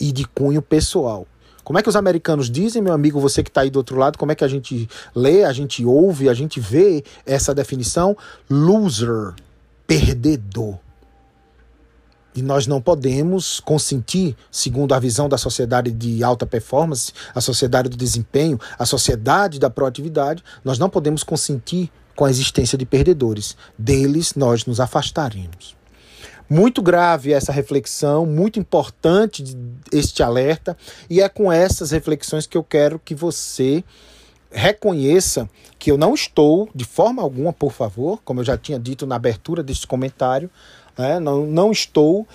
e 0.00 0.10
de 0.10 0.24
cunho 0.24 0.62
pessoal. 0.62 1.26
Como 1.62 1.78
é 1.78 1.82
que 1.82 1.90
os 1.90 1.96
americanos 1.96 2.48
dizem, 2.48 2.80
meu 2.80 2.94
amigo, 2.94 3.20
você 3.20 3.42
que 3.42 3.50
está 3.50 3.60
aí 3.60 3.70
do 3.70 3.76
outro 3.76 3.98
lado, 3.98 4.16
como 4.16 4.32
é 4.32 4.34
que 4.34 4.44
a 4.44 4.48
gente 4.48 4.88
lê, 5.14 5.44
a 5.44 5.52
gente 5.52 5.84
ouve, 5.84 6.26
a 6.26 6.32
gente 6.32 6.58
vê 6.58 7.04
essa 7.26 7.54
definição? 7.54 8.16
Loser 8.48 9.34
perdedor. 9.86 10.78
E 12.36 12.42
nós 12.42 12.66
não 12.66 12.82
podemos 12.82 13.60
consentir, 13.60 14.36
segundo 14.50 14.92
a 14.92 14.98
visão 14.98 15.26
da 15.26 15.38
sociedade 15.38 15.90
de 15.90 16.22
alta 16.22 16.44
performance, 16.44 17.12
a 17.34 17.40
sociedade 17.40 17.88
do 17.88 17.96
desempenho, 17.96 18.60
a 18.78 18.84
sociedade 18.84 19.58
da 19.58 19.70
proatividade, 19.70 20.44
nós 20.62 20.78
não 20.78 20.90
podemos 20.90 21.22
consentir 21.22 21.90
com 22.14 22.26
a 22.26 22.30
existência 22.30 22.76
de 22.76 22.84
perdedores. 22.84 23.56
Deles 23.78 24.34
nós 24.34 24.66
nos 24.66 24.80
afastaremos. 24.80 25.74
Muito 26.48 26.80
grave 26.80 27.32
essa 27.32 27.50
reflexão, 27.50 28.24
muito 28.24 28.60
importante 28.60 29.42
este 29.90 30.22
alerta, 30.22 30.76
e 31.10 31.20
é 31.20 31.28
com 31.28 31.50
essas 31.50 31.90
reflexões 31.90 32.46
que 32.46 32.56
eu 32.56 32.62
quero 32.62 33.00
que 33.02 33.14
você 33.14 33.82
reconheça 34.50 35.48
que 35.78 35.90
eu 35.90 35.98
não 35.98 36.14
estou, 36.14 36.68
de 36.74 36.84
forma 36.84 37.20
alguma, 37.20 37.52
por 37.52 37.72
favor, 37.72 38.20
como 38.24 38.40
eu 38.40 38.44
já 38.44 38.56
tinha 38.56 38.78
dito 38.78 39.06
na 39.06 39.16
abertura 39.16 39.62
deste 39.62 39.86
comentário, 39.86 40.50
né, 40.96 41.20
não, 41.20 41.46
não 41.46 41.70
estou 41.70 42.26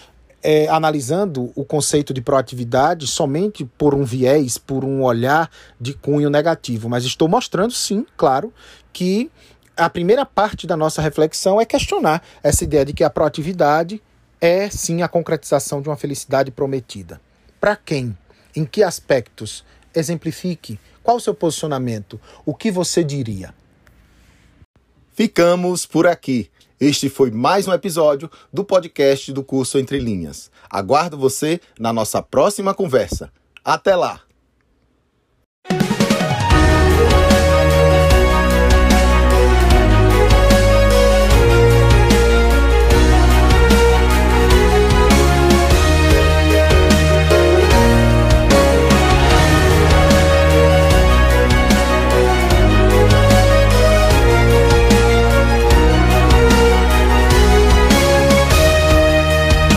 é, 0.44 0.68
analisando 0.68 1.52
o 1.56 1.64
conceito 1.64 2.14
de 2.14 2.22
proatividade 2.22 3.08
somente 3.08 3.66
por 3.66 3.94
um 3.94 4.04
viés, 4.04 4.58
por 4.58 4.84
um 4.84 5.04
olhar 5.04 5.50
de 5.80 5.94
cunho 5.94 6.30
negativo, 6.30 6.90
mas 6.90 7.04
estou 7.04 7.28
mostrando, 7.28 7.72
sim, 7.72 8.06
claro, 8.18 8.54
que 8.92 9.32
a 9.78 9.90
primeira 9.90 10.26
parte 10.26 10.68
da 10.68 10.76
nossa 10.76 11.02
reflexão 11.02 11.60
é 11.60 11.66
questionar 11.66 12.22
essa 12.44 12.64
ideia 12.64 12.86
de 12.86 12.94
que 12.94 13.04
a 13.04 13.10
proatividade 13.10 14.02
é, 14.40 14.70
sim, 14.70 15.02
a 15.02 15.08
concretização 15.08 15.82
de 15.82 15.90
uma 15.90 15.96
felicidade 15.96 16.52
prometida. 16.52 17.22
Para 17.60 17.76
quem? 17.76 18.18
Em 18.56 18.66
que 18.66 18.84
aspectos? 18.84 19.64
Exemplifique 19.94 20.80
qual 21.04 21.18
o 21.18 21.20
seu 21.20 21.34
posicionamento? 21.34 22.20
O 22.46 22.54
que 22.54 22.72
você 22.72 23.04
diria? 23.04 23.54
Ficamos 25.14 25.86
por 25.86 26.08
aqui. 26.08 26.50
Este 26.82 27.10
foi 27.10 27.30
mais 27.30 27.68
um 27.68 27.74
episódio 27.74 28.28
do 28.52 28.64
podcast 28.64 29.32
do 29.32 29.44
curso 29.44 29.78
Entre 29.78 30.00
Linhas. 30.00 30.50
Aguardo 30.68 31.16
você 31.16 31.62
na 31.80 31.94
nossa 31.94 32.24
próxima 32.24 32.74
conversa. 32.74 33.32
Até 33.64 33.96
lá! 33.96 34.22